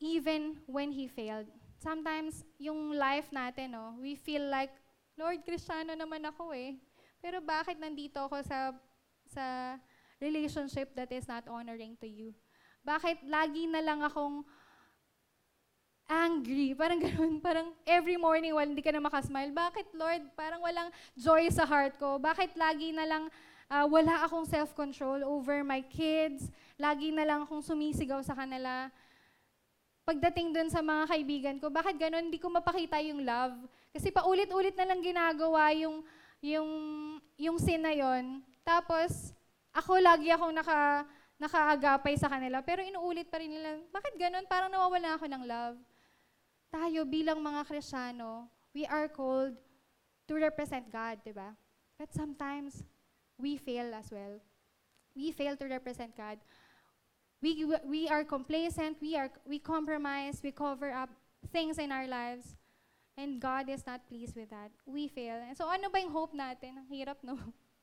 [0.01, 1.47] even when he failed.
[1.83, 4.71] Sometimes, yung life natin, no, we feel like,
[5.19, 6.79] Lord, Kristiyano naman ako eh.
[7.19, 8.71] Pero bakit nandito ako sa,
[9.27, 9.75] sa
[10.23, 12.31] relationship that is not honoring to you?
[12.87, 14.47] Bakit lagi na lang akong
[16.07, 16.71] angry?
[16.79, 21.51] Parang ganun, parang every morning while hindi ka na makasmile, bakit Lord, parang walang joy
[21.51, 22.23] sa heart ko?
[22.23, 23.27] Bakit lagi na lang
[23.67, 26.47] ah, wala akong self-control over my kids?
[26.79, 28.87] Lagi na lang akong sumisigaw sa kanila?
[30.03, 33.55] Pagdating dun sa mga kaibigan ko, bakit ganun, hindi ko mapakita yung love.
[33.95, 36.03] Kasi paulit-ulit na lang ginagawa yung,
[36.43, 36.71] yung,
[37.39, 38.43] yung sin na yun.
[38.67, 39.31] Tapos,
[39.71, 41.07] ako lagi akong naka,
[41.39, 44.47] nakaagapay sa kanila, pero inuulit pa rin nila, bakit ganun?
[44.47, 45.79] Parang nawawala ako ng love.
[46.71, 49.55] Tayo bilang mga Krisyano, we are called
[50.27, 51.51] to represent God, di ba?
[51.99, 52.83] But sometimes,
[53.39, 54.39] we fail as well.
[55.13, 56.39] We fail to represent God.
[57.43, 61.11] We, we are complacent, we, are, we compromise, we cover up
[61.51, 62.55] things in our lives.
[63.19, 64.71] And God is not pleased with that.
[64.87, 65.37] We fail.
[65.43, 66.81] And so ano ba yung hope natin?
[66.81, 67.37] Ang hirap, no?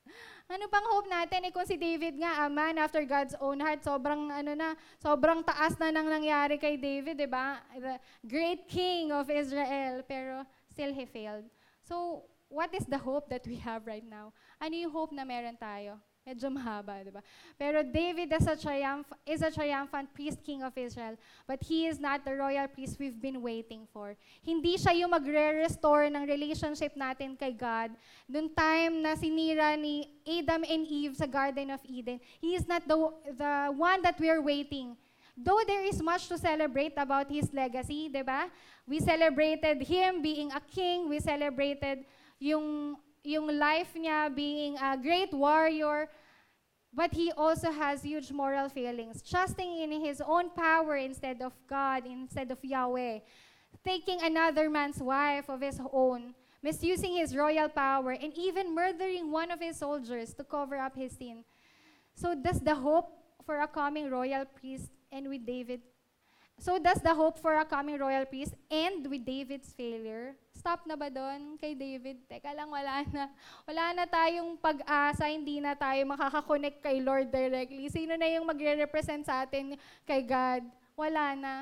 [0.53, 1.45] ano bang hope natin?
[1.45, 5.45] Eh kung si David nga, a man after God's own heart, sobrang ano na, sobrang
[5.45, 7.61] taas na nang nangyari kay David, di ba?
[7.77, 11.45] The great king of Israel, pero still he failed.
[11.85, 14.33] So, what is the hope that we have right now?
[14.57, 16.01] Ano yung hope na meron tayo?
[16.27, 17.23] Medyo mahaba, di ba?
[17.57, 21.17] Pero David is a, triumph, is a triumphant priest king of Israel,
[21.47, 24.13] but he is not the royal priest we've been waiting for.
[24.45, 27.95] Hindi siya yung magre-restore ng relationship natin kay God.
[28.29, 32.85] Noong time na sinira ni Adam and Eve sa Garden of Eden, he is not
[32.85, 32.97] the,
[33.33, 34.93] the one that we're waiting.
[35.39, 38.51] Though there is much to celebrate about his legacy, di ba?
[38.83, 42.03] We celebrated him being a king, we celebrated
[42.37, 42.99] yung
[43.29, 46.09] yung life niya being a great warrior,
[46.89, 52.09] but he also has huge moral failings, trusting in his own power instead of God,
[52.09, 53.19] instead of Yahweh,
[53.85, 59.51] taking another man's wife of his own, misusing his royal power, and even murdering one
[59.51, 61.45] of his soldiers to cover up his sin.
[62.15, 63.13] So does the hope
[63.45, 65.81] for a coming royal priest end with David?
[66.59, 70.35] So does the hope for a coming royal priest end with David's failure?
[70.51, 72.19] Stop na ba doon kay David?
[72.27, 73.31] Teka lang, wala na.
[73.63, 77.87] Wala na tayong pag-asa, hindi na tayo makakakonect kay Lord directly.
[77.87, 80.67] Sino na yung magre-represent sa atin kay God?
[80.99, 81.53] Wala na.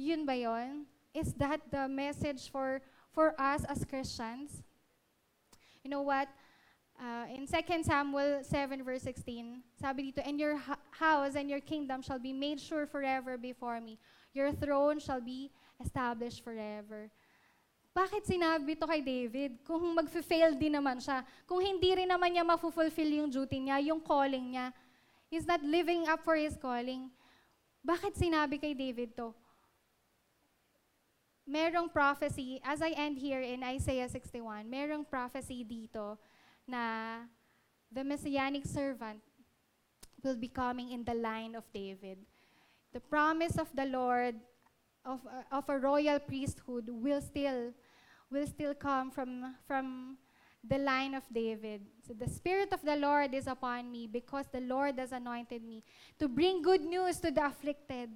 [0.00, 0.88] Yun ba yon?
[1.12, 2.80] Is that the message for
[3.12, 4.64] for us as Christians?
[5.84, 6.32] You know what?
[7.00, 10.60] Uh, in 2 Samuel 7 verse 16, sabi dito, And your
[10.92, 13.96] house and your kingdom shall be made sure forever before me.
[14.36, 15.48] Your throne shall be
[15.80, 17.08] established forever.
[17.96, 19.64] Bakit sinabi to kay David?
[19.64, 24.04] Kung mag-fail din naman siya, kung hindi rin naman niya ma-fulfill yung duty niya, yung
[24.04, 24.68] calling niya,
[25.32, 27.08] he's not living up for his calling.
[27.80, 29.32] Bakit sinabi kay David to?
[31.48, 36.20] Merong prophecy, as I end here in Isaiah 61, merong prophecy dito
[36.70, 37.26] na
[37.90, 39.18] the messianic servant
[40.22, 42.18] will be coming in the line of David.
[42.92, 44.36] The promise of the Lord
[45.04, 47.72] of, uh, of a royal priesthood will still
[48.30, 50.18] will still come from from
[50.62, 51.82] the line of David.
[52.06, 55.82] So the spirit of the Lord is upon me because the Lord has anointed me
[56.18, 58.10] to bring good news to the afflicted.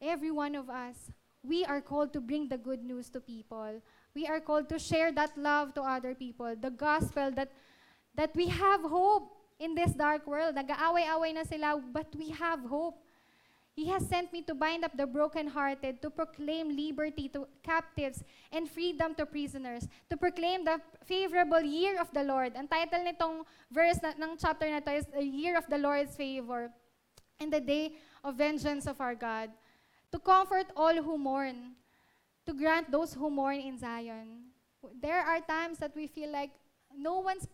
[0.00, 1.10] Every one of us,
[1.42, 3.80] we are called to bring the good news to people.
[4.14, 6.54] We are called to share that love to other people.
[6.54, 7.50] The gospel that
[8.14, 10.54] that we have hope in this dark world.
[10.56, 13.00] Nag-aaway-away na sila, but we have hope.
[13.72, 18.68] He has sent me to bind up the brokenhearted, to proclaim liberty to captives and
[18.68, 22.52] freedom to prisoners, to proclaim the favorable year of the Lord.
[22.52, 26.12] Ang title nitong verse na, ng chapter na to is the year of the Lord's
[26.12, 26.68] favor
[27.40, 29.48] and the day of vengeance of our God.
[30.12, 31.72] To comfort all who mourn,
[32.46, 34.50] to grant those who mourn in Zion.
[35.00, 36.50] There are times that we feel like
[36.90, 37.46] no one's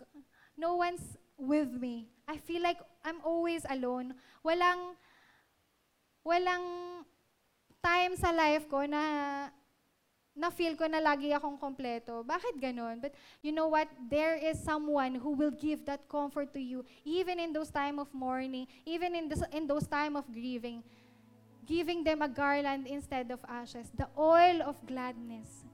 [0.56, 2.08] no one's with me.
[2.26, 4.14] I feel like I'm always alone.
[4.44, 4.96] Walang
[6.24, 7.04] walang
[7.84, 9.48] time sa life ko na
[10.38, 12.22] na-feel ko na lagi akong kompleto.
[12.22, 13.02] Bakit ganun?
[13.02, 13.90] But you know what?
[14.06, 18.06] There is someone who will give that comfort to you, even in those time of
[18.14, 20.86] mourning, even in, this, in those time of grieving.
[21.68, 23.92] Giving them a garland instead of ashes.
[23.94, 25.64] The oil of gladness.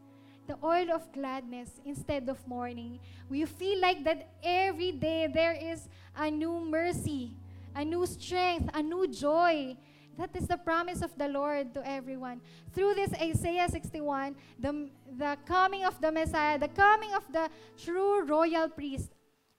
[0.49, 2.99] The oil of gladness instead of mourning.
[3.31, 7.37] We feel like that every day there is a new mercy,
[7.75, 9.77] a new strength, a new joy
[10.19, 12.41] that is the promise of the Lord to everyone.
[12.73, 18.25] Through this Isaiah 61, the, the coming of the Messiah, the coming of the true
[18.25, 19.11] royal priest,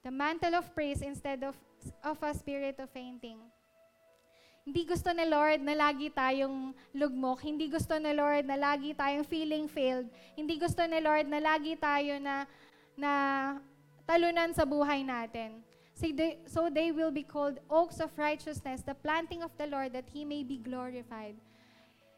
[0.04, 1.56] the mantle of praise instead of,
[2.04, 3.40] of a spirit of fainting.
[4.66, 7.46] Hindi gusto ni Lord na lagi tayong lugmok.
[7.46, 10.10] Hindi gusto ni Lord na lagi tayong feeling failed.
[10.34, 12.50] Hindi gusto ni Lord na lagi tayo na,
[12.98, 13.12] na
[14.10, 15.62] talunan sa buhay natin.
[15.94, 19.94] So they, so they will be called oaks of righteousness, the planting of the Lord,
[19.94, 21.38] that he may be glorified.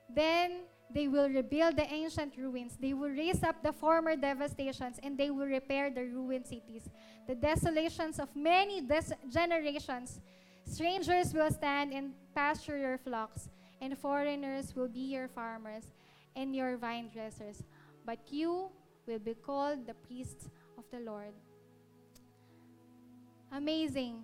[0.07, 2.79] Then they will rebuild the ancient ruins.
[2.79, 6.87] They will raise up the former devastations, and they will repair the ruined cities.
[7.27, 10.23] The desolations of many des- generations.
[10.68, 13.49] Strangers will stand and pasture your flocks,
[13.82, 15.88] and foreigners will be your farmers
[16.36, 17.63] and your vine dressers.
[18.05, 18.70] But you
[19.07, 21.34] will be called the priests of the Lord.
[23.51, 24.24] amazing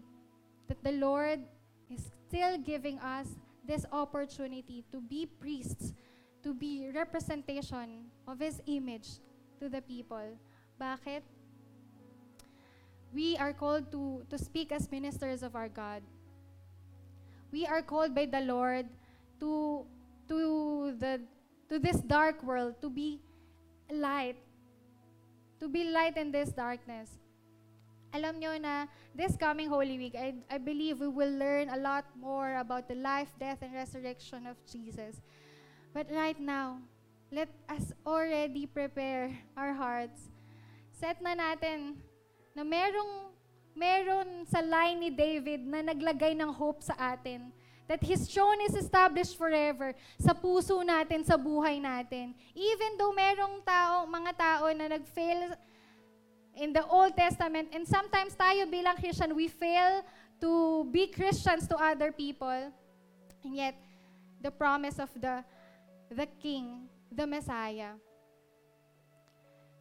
[0.68, 1.40] that the Lord
[1.90, 3.28] is still giving us
[3.66, 5.94] this opportunity to be priests,
[6.44, 9.20] to be representation of His image
[9.60, 10.36] to the people.
[10.80, 11.22] Bakit?
[13.14, 16.02] We are called to, to speak as ministers of our God.
[17.54, 18.90] We are called by the Lord
[19.40, 19.86] to,
[20.28, 21.22] to, the,
[21.70, 23.22] to this dark world, to be
[23.94, 24.38] light,
[25.62, 27.14] to be light in this darkness.
[28.14, 28.86] alam nyo na
[29.18, 32.96] this coming Holy Week, I, I believe we will learn a lot more about the
[32.96, 35.18] life, death, and resurrection of Jesus.
[35.94, 36.78] But right now,
[37.34, 40.30] let us already prepare our hearts.
[40.94, 41.98] Set na natin
[42.54, 43.33] na merong,
[43.74, 47.50] meron sa line ni David na naglagay ng hope sa atin.
[47.92, 52.32] That His throne is established forever sa puso natin, sa buhay natin.
[52.56, 55.52] Even though merong tao, mga tao na nag-fail
[56.56, 60.00] in the Old Testament, and sometimes tayo bilang Christian, we fail
[60.40, 62.72] to be Christians to other people.
[63.44, 63.76] And yet,
[64.40, 65.44] the promise of the,
[66.08, 68.00] the King, the Messiah.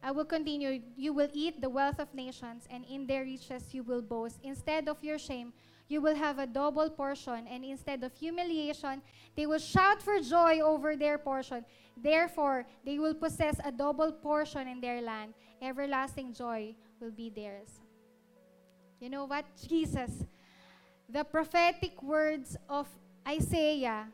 [0.03, 0.81] I will continue.
[0.97, 4.37] You will eat the wealth of nations, and in their riches you will boast.
[4.43, 5.53] Instead of your shame,
[5.87, 9.01] you will have a double portion, and instead of humiliation,
[9.37, 11.63] they will shout for joy over their portion.
[11.95, 15.33] Therefore, they will possess a double portion in their land.
[15.61, 17.79] Everlasting joy will be theirs.
[18.99, 19.45] You know what?
[19.69, 20.25] Jesus,
[21.07, 22.87] the prophetic words of
[23.27, 24.07] Isaiah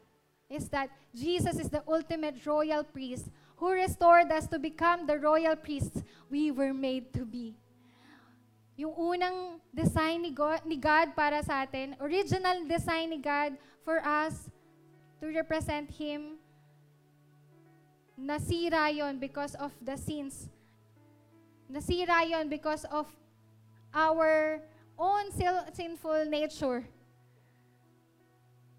[0.49, 3.29] is that Jesus is the ultimate royal priest
[3.59, 6.01] who restored us to become the royal priests
[6.31, 7.53] we were made to be.
[8.79, 14.47] Yung unang design ni God, para sa atin, original design ni God for us
[15.19, 16.39] to represent Him,
[18.15, 20.47] nasira yon because of the sins.
[21.67, 23.11] Nasira yon because of
[23.91, 24.63] our
[24.95, 25.27] own
[25.75, 26.87] sinful nature.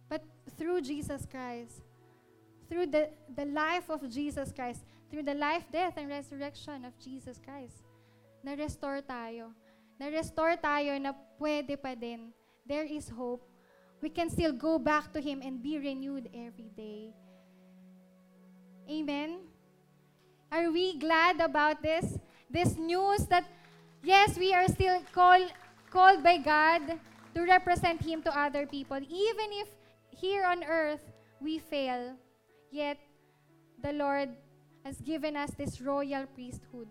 [0.09, 0.25] But
[0.57, 1.85] through Jesus Christ,
[2.71, 7.43] through the, the life of Jesus Christ, through the life, death, and resurrection of Jesus
[7.43, 7.83] Christ,
[8.47, 9.51] na-restore tayo.
[9.99, 11.13] Na-restore tayo na
[11.43, 12.31] pwede pa din.
[12.63, 13.43] There is hope.
[14.01, 17.11] We can still go back to Him and be renewed every day.
[18.89, 19.45] Amen?
[20.51, 22.17] Are we glad about this?
[22.49, 23.45] This news that,
[24.03, 25.51] yes, we are still called,
[25.91, 26.99] called by God
[27.35, 28.99] to represent Him to other people.
[28.99, 29.69] Even if
[30.11, 31.03] here on earth
[31.43, 32.15] we fail,
[32.71, 32.99] yet
[33.83, 34.31] the Lord
[34.85, 36.89] has given us this royal priesthood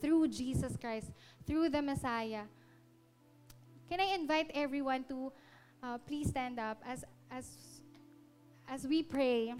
[0.00, 1.10] through Jesus Christ,
[1.46, 2.44] through the Messiah.
[3.88, 5.32] Can I invite everyone to
[5.82, 7.46] uh, please stand up as as
[8.68, 9.54] as we pray?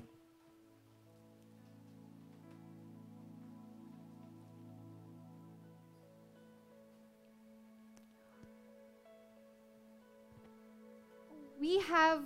[11.61, 12.20] We have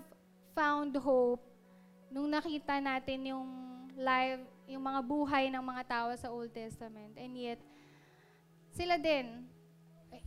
[0.56, 1.47] found hope
[2.08, 3.48] nung nakita natin yung
[3.96, 7.16] live, yung mga buhay ng mga tao sa Old Testament.
[7.16, 7.60] And yet,
[8.72, 9.48] sila din,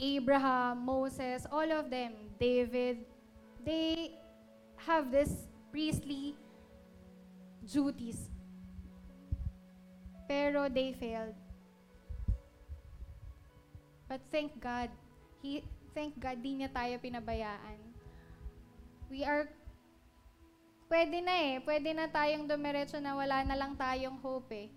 [0.02, 3.06] Abraham, Moses, all of them, David,
[3.62, 4.18] they
[4.86, 6.34] have this priestly
[7.66, 8.30] duties.
[10.26, 11.38] Pero they failed.
[14.10, 14.92] But thank God,
[15.40, 15.64] he,
[15.96, 17.80] thank God, di niya tayo pinabayaan.
[19.08, 19.48] We are,
[20.92, 24.68] pwede na eh, pwede na tayong dumiretso na wala na lang tayong hope eh.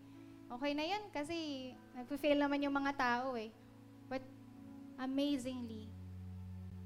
[0.46, 3.50] Okay na yan kasi nagpe-fail naman yung mga tao eh.
[4.06, 4.22] But
[5.02, 5.90] amazingly,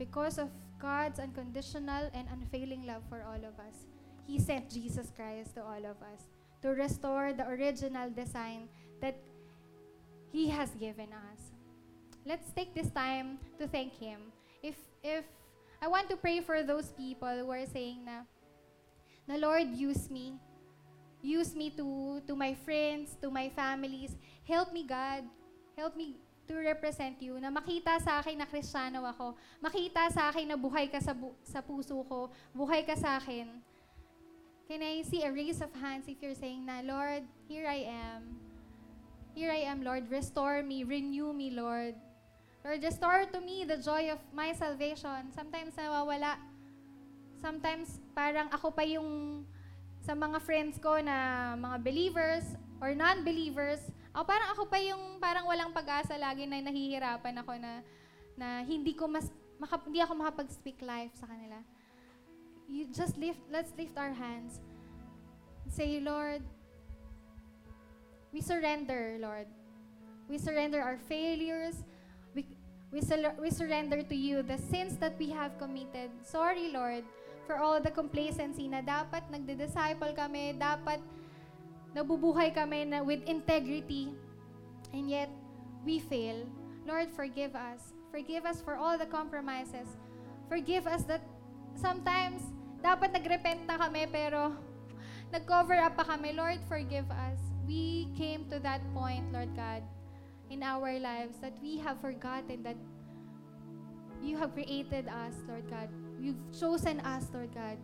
[0.01, 0.49] because of
[0.81, 3.85] God's unconditional and unfailing love for all of us,
[4.25, 6.25] He sent Jesus Christ to all of us
[6.65, 8.73] to restore the original design
[9.05, 9.21] that
[10.33, 11.53] He has given us.
[12.25, 14.33] Let's take this time to thank Him.
[14.65, 15.29] If, if
[15.85, 18.25] I want to pray for those people who are saying na,
[19.29, 20.41] na Lord, use me.
[21.21, 24.17] Use me to, to my friends, to my families.
[24.49, 25.29] Help me, God.
[25.77, 26.17] Help me
[26.49, 30.89] to represent you, na makita sa akin na kristyano ako, makita sa akin na buhay
[30.89, 33.61] ka sa, bu- sa puso ko, buhay ka sa akin.
[34.65, 38.41] Can I see a raise of hands if you're saying na, Lord, here I am.
[39.37, 40.09] Here I am, Lord.
[40.09, 41.97] Restore me, renew me, Lord.
[42.65, 45.33] Lord, restore to me the joy of my salvation.
[45.37, 46.37] Sometimes nawawala.
[47.39, 49.43] Sometimes parang ako pa yung
[50.03, 52.45] sa mga friends ko na mga believers
[52.83, 53.83] or non-believers,
[54.15, 57.83] o parang ako pa yung parang walang pag-asa lagi na nahihirapan ako na
[58.39, 61.59] na hindi ko mas maka, hindi ako makapag-speak life sa kanila.
[62.71, 64.63] You just lift let's lift our hands.
[65.69, 66.41] Say, Lord,
[68.33, 69.47] we surrender, Lord.
[70.29, 71.77] We surrender our failures.
[72.35, 72.47] We,
[72.93, 73.01] we,
[73.41, 76.09] we surrender to you the sins that we have committed.
[76.25, 77.05] Sorry, Lord,
[77.49, 81.01] for all the complacency na dapat nagde-disciple kami, dapat
[81.97, 84.13] nabubuhay kami na with integrity,
[84.93, 85.33] and yet
[85.81, 86.45] we fail.
[86.85, 87.97] Lord, forgive us.
[88.13, 89.89] Forgive us for all the compromises.
[90.53, 91.25] Forgive us that
[91.73, 92.45] sometimes
[92.85, 94.53] dapat nagrepent na kami pero
[95.33, 96.37] nag-cover up pa kami.
[96.37, 97.41] Lord, forgive us.
[97.65, 99.81] We came to that point, Lord God,
[100.53, 102.77] in our lives that we have forgotten that
[104.21, 105.89] you have created us, Lord God.
[106.21, 107.79] You've chosen us, Lord God.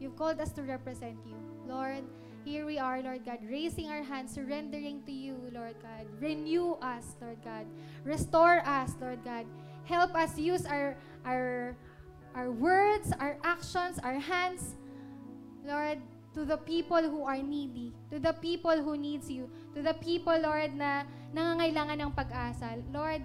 [0.00, 1.36] You've called us to represent you.
[1.66, 2.04] Lord,
[2.44, 6.08] here we are, Lord God, raising our hands, surrendering to you, Lord God.
[6.20, 7.66] Renew us, Lord God.
[8.04, 9.44] Restore us, Lord God.
[9.84, 11.76] Help us use our our
[12.32, 14.76] our words, our actions, our hands,
[15.68, 16.00] Lord,
[16.32, 20.32] to the people who are needy, to the people who needs you, to the people,
[20.40, 21.04] Lord, na
[21.36, 22.80] nangangailangan ng pag-asa.
[22.88, 23.20] Lord,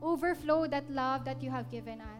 [0.00, 2.15] overflow that love that you have given us.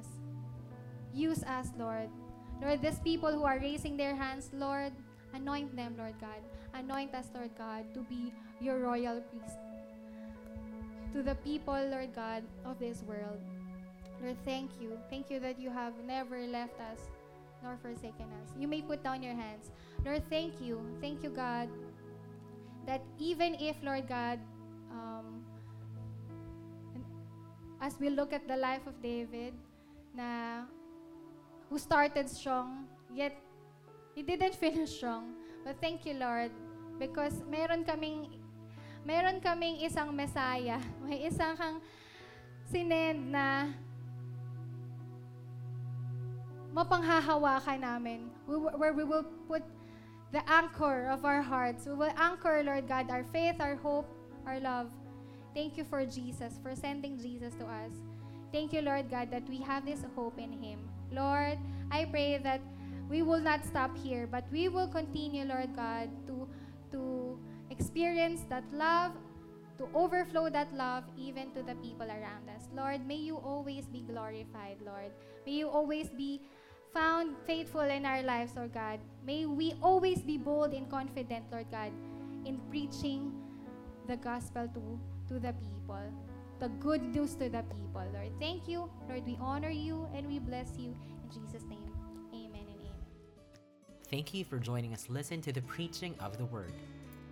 [1.16, 2.12] Use us, Lord.
[2.60, 4.92] Lord, these people who are raising their hands, Lord,
[5.32, 6.44] anoint them, Lord God.
[6.74, 9.56] Anoint us, Lord God, to be your royal priest.
[11.16, 13.40] To the people, Lord God, of this world.
[14.20, 15.00] Lord, thank you.
[15.08, 17.00] Thank you that you have never left us
[17.62, 18.52] nor forsaken us.
[18.58, 19.72] You may put down your hands.
[20.04, 20.84] Lord, thank you.
[21.00, 21.68] Thank you, God,
[22.84, 24.38] that even if, Lord God,
[24.92, 25.40] um,
[27.80, 29.54] as we look at the life of David,
[30.14, 30.64] na
[31.68, 33.34] who started strong, yet
[34.14, 35.34] he didn't finish strong.
[35.64, 36.50] But thank you, Lord,
[36.98, 38.30] because meron kaming
[39.04, 40.78] meron kaming isang Messiah.
[41.06, 41.82] May isang kang
[42.70, 43.70] sinend na
[46.74, 48.30] mapanghahawakan namin.
[48.46, 49.62] Where we will put
[50.32, 51.86] the anchor of our hearts.
[51.86, 54.10] We will anchor, Lord God, our faith, our hope,
[54.46, 54.90] our love.
[55.54, 57.92] Thank you for Jesus, for sending Jesus to us.
[58.52, 60.78] Thank you, Lord God, that we have this hope in Him.
[61.12, 61.58] Lord,
[61.90, 62.60] I pray that
[63.08, 66.48] we will not stop here, but we will continue, Lord God, to,
[66.92, 67.38] to
[67.70, 69.12] experience that love,
[69.78, 72.68] to overflow that love even to the people around us.
[72.74, 75.12] Lord, may you always be glorified, Lord.
[75.44, 76.40] May you always be
[76.92, 78.98] found faithful in our lives, Lord God.
[79.24, 81.92] May we always be bold and confident, Lord God,
[82.44, 83.32] in preaching
[84.08, 84.98] the gospel to,
[85.28, 86.00] to the people,
[86.58, 88.32] the good news to the people, Lord.
[88.40, 89.26] Thank you, Lord.
[89.26, 90.94] We honor you and we bless you.
[91.24, 91.90] In Jesus' name,
[92.32, 92.92] amen and amen.
[94.10, 96.72] Thank you for joining us listen to the preaching of the word.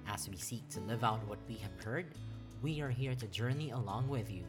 [0.07, 2.07] As we seek to live out what we have heard,
[2.63, 4.45] we are here to journey along with you.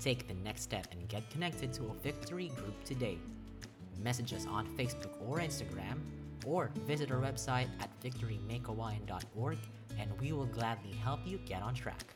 [0.00, 3.18] Take the next step and get connected to a victory group today.
[4.02, 5.98] Message us on Facebook or Instagram,
[6.46, 9.58] or visit our website at victorymakehawaiian.org
[9.98, 12.14] and we will gladly help you get on track.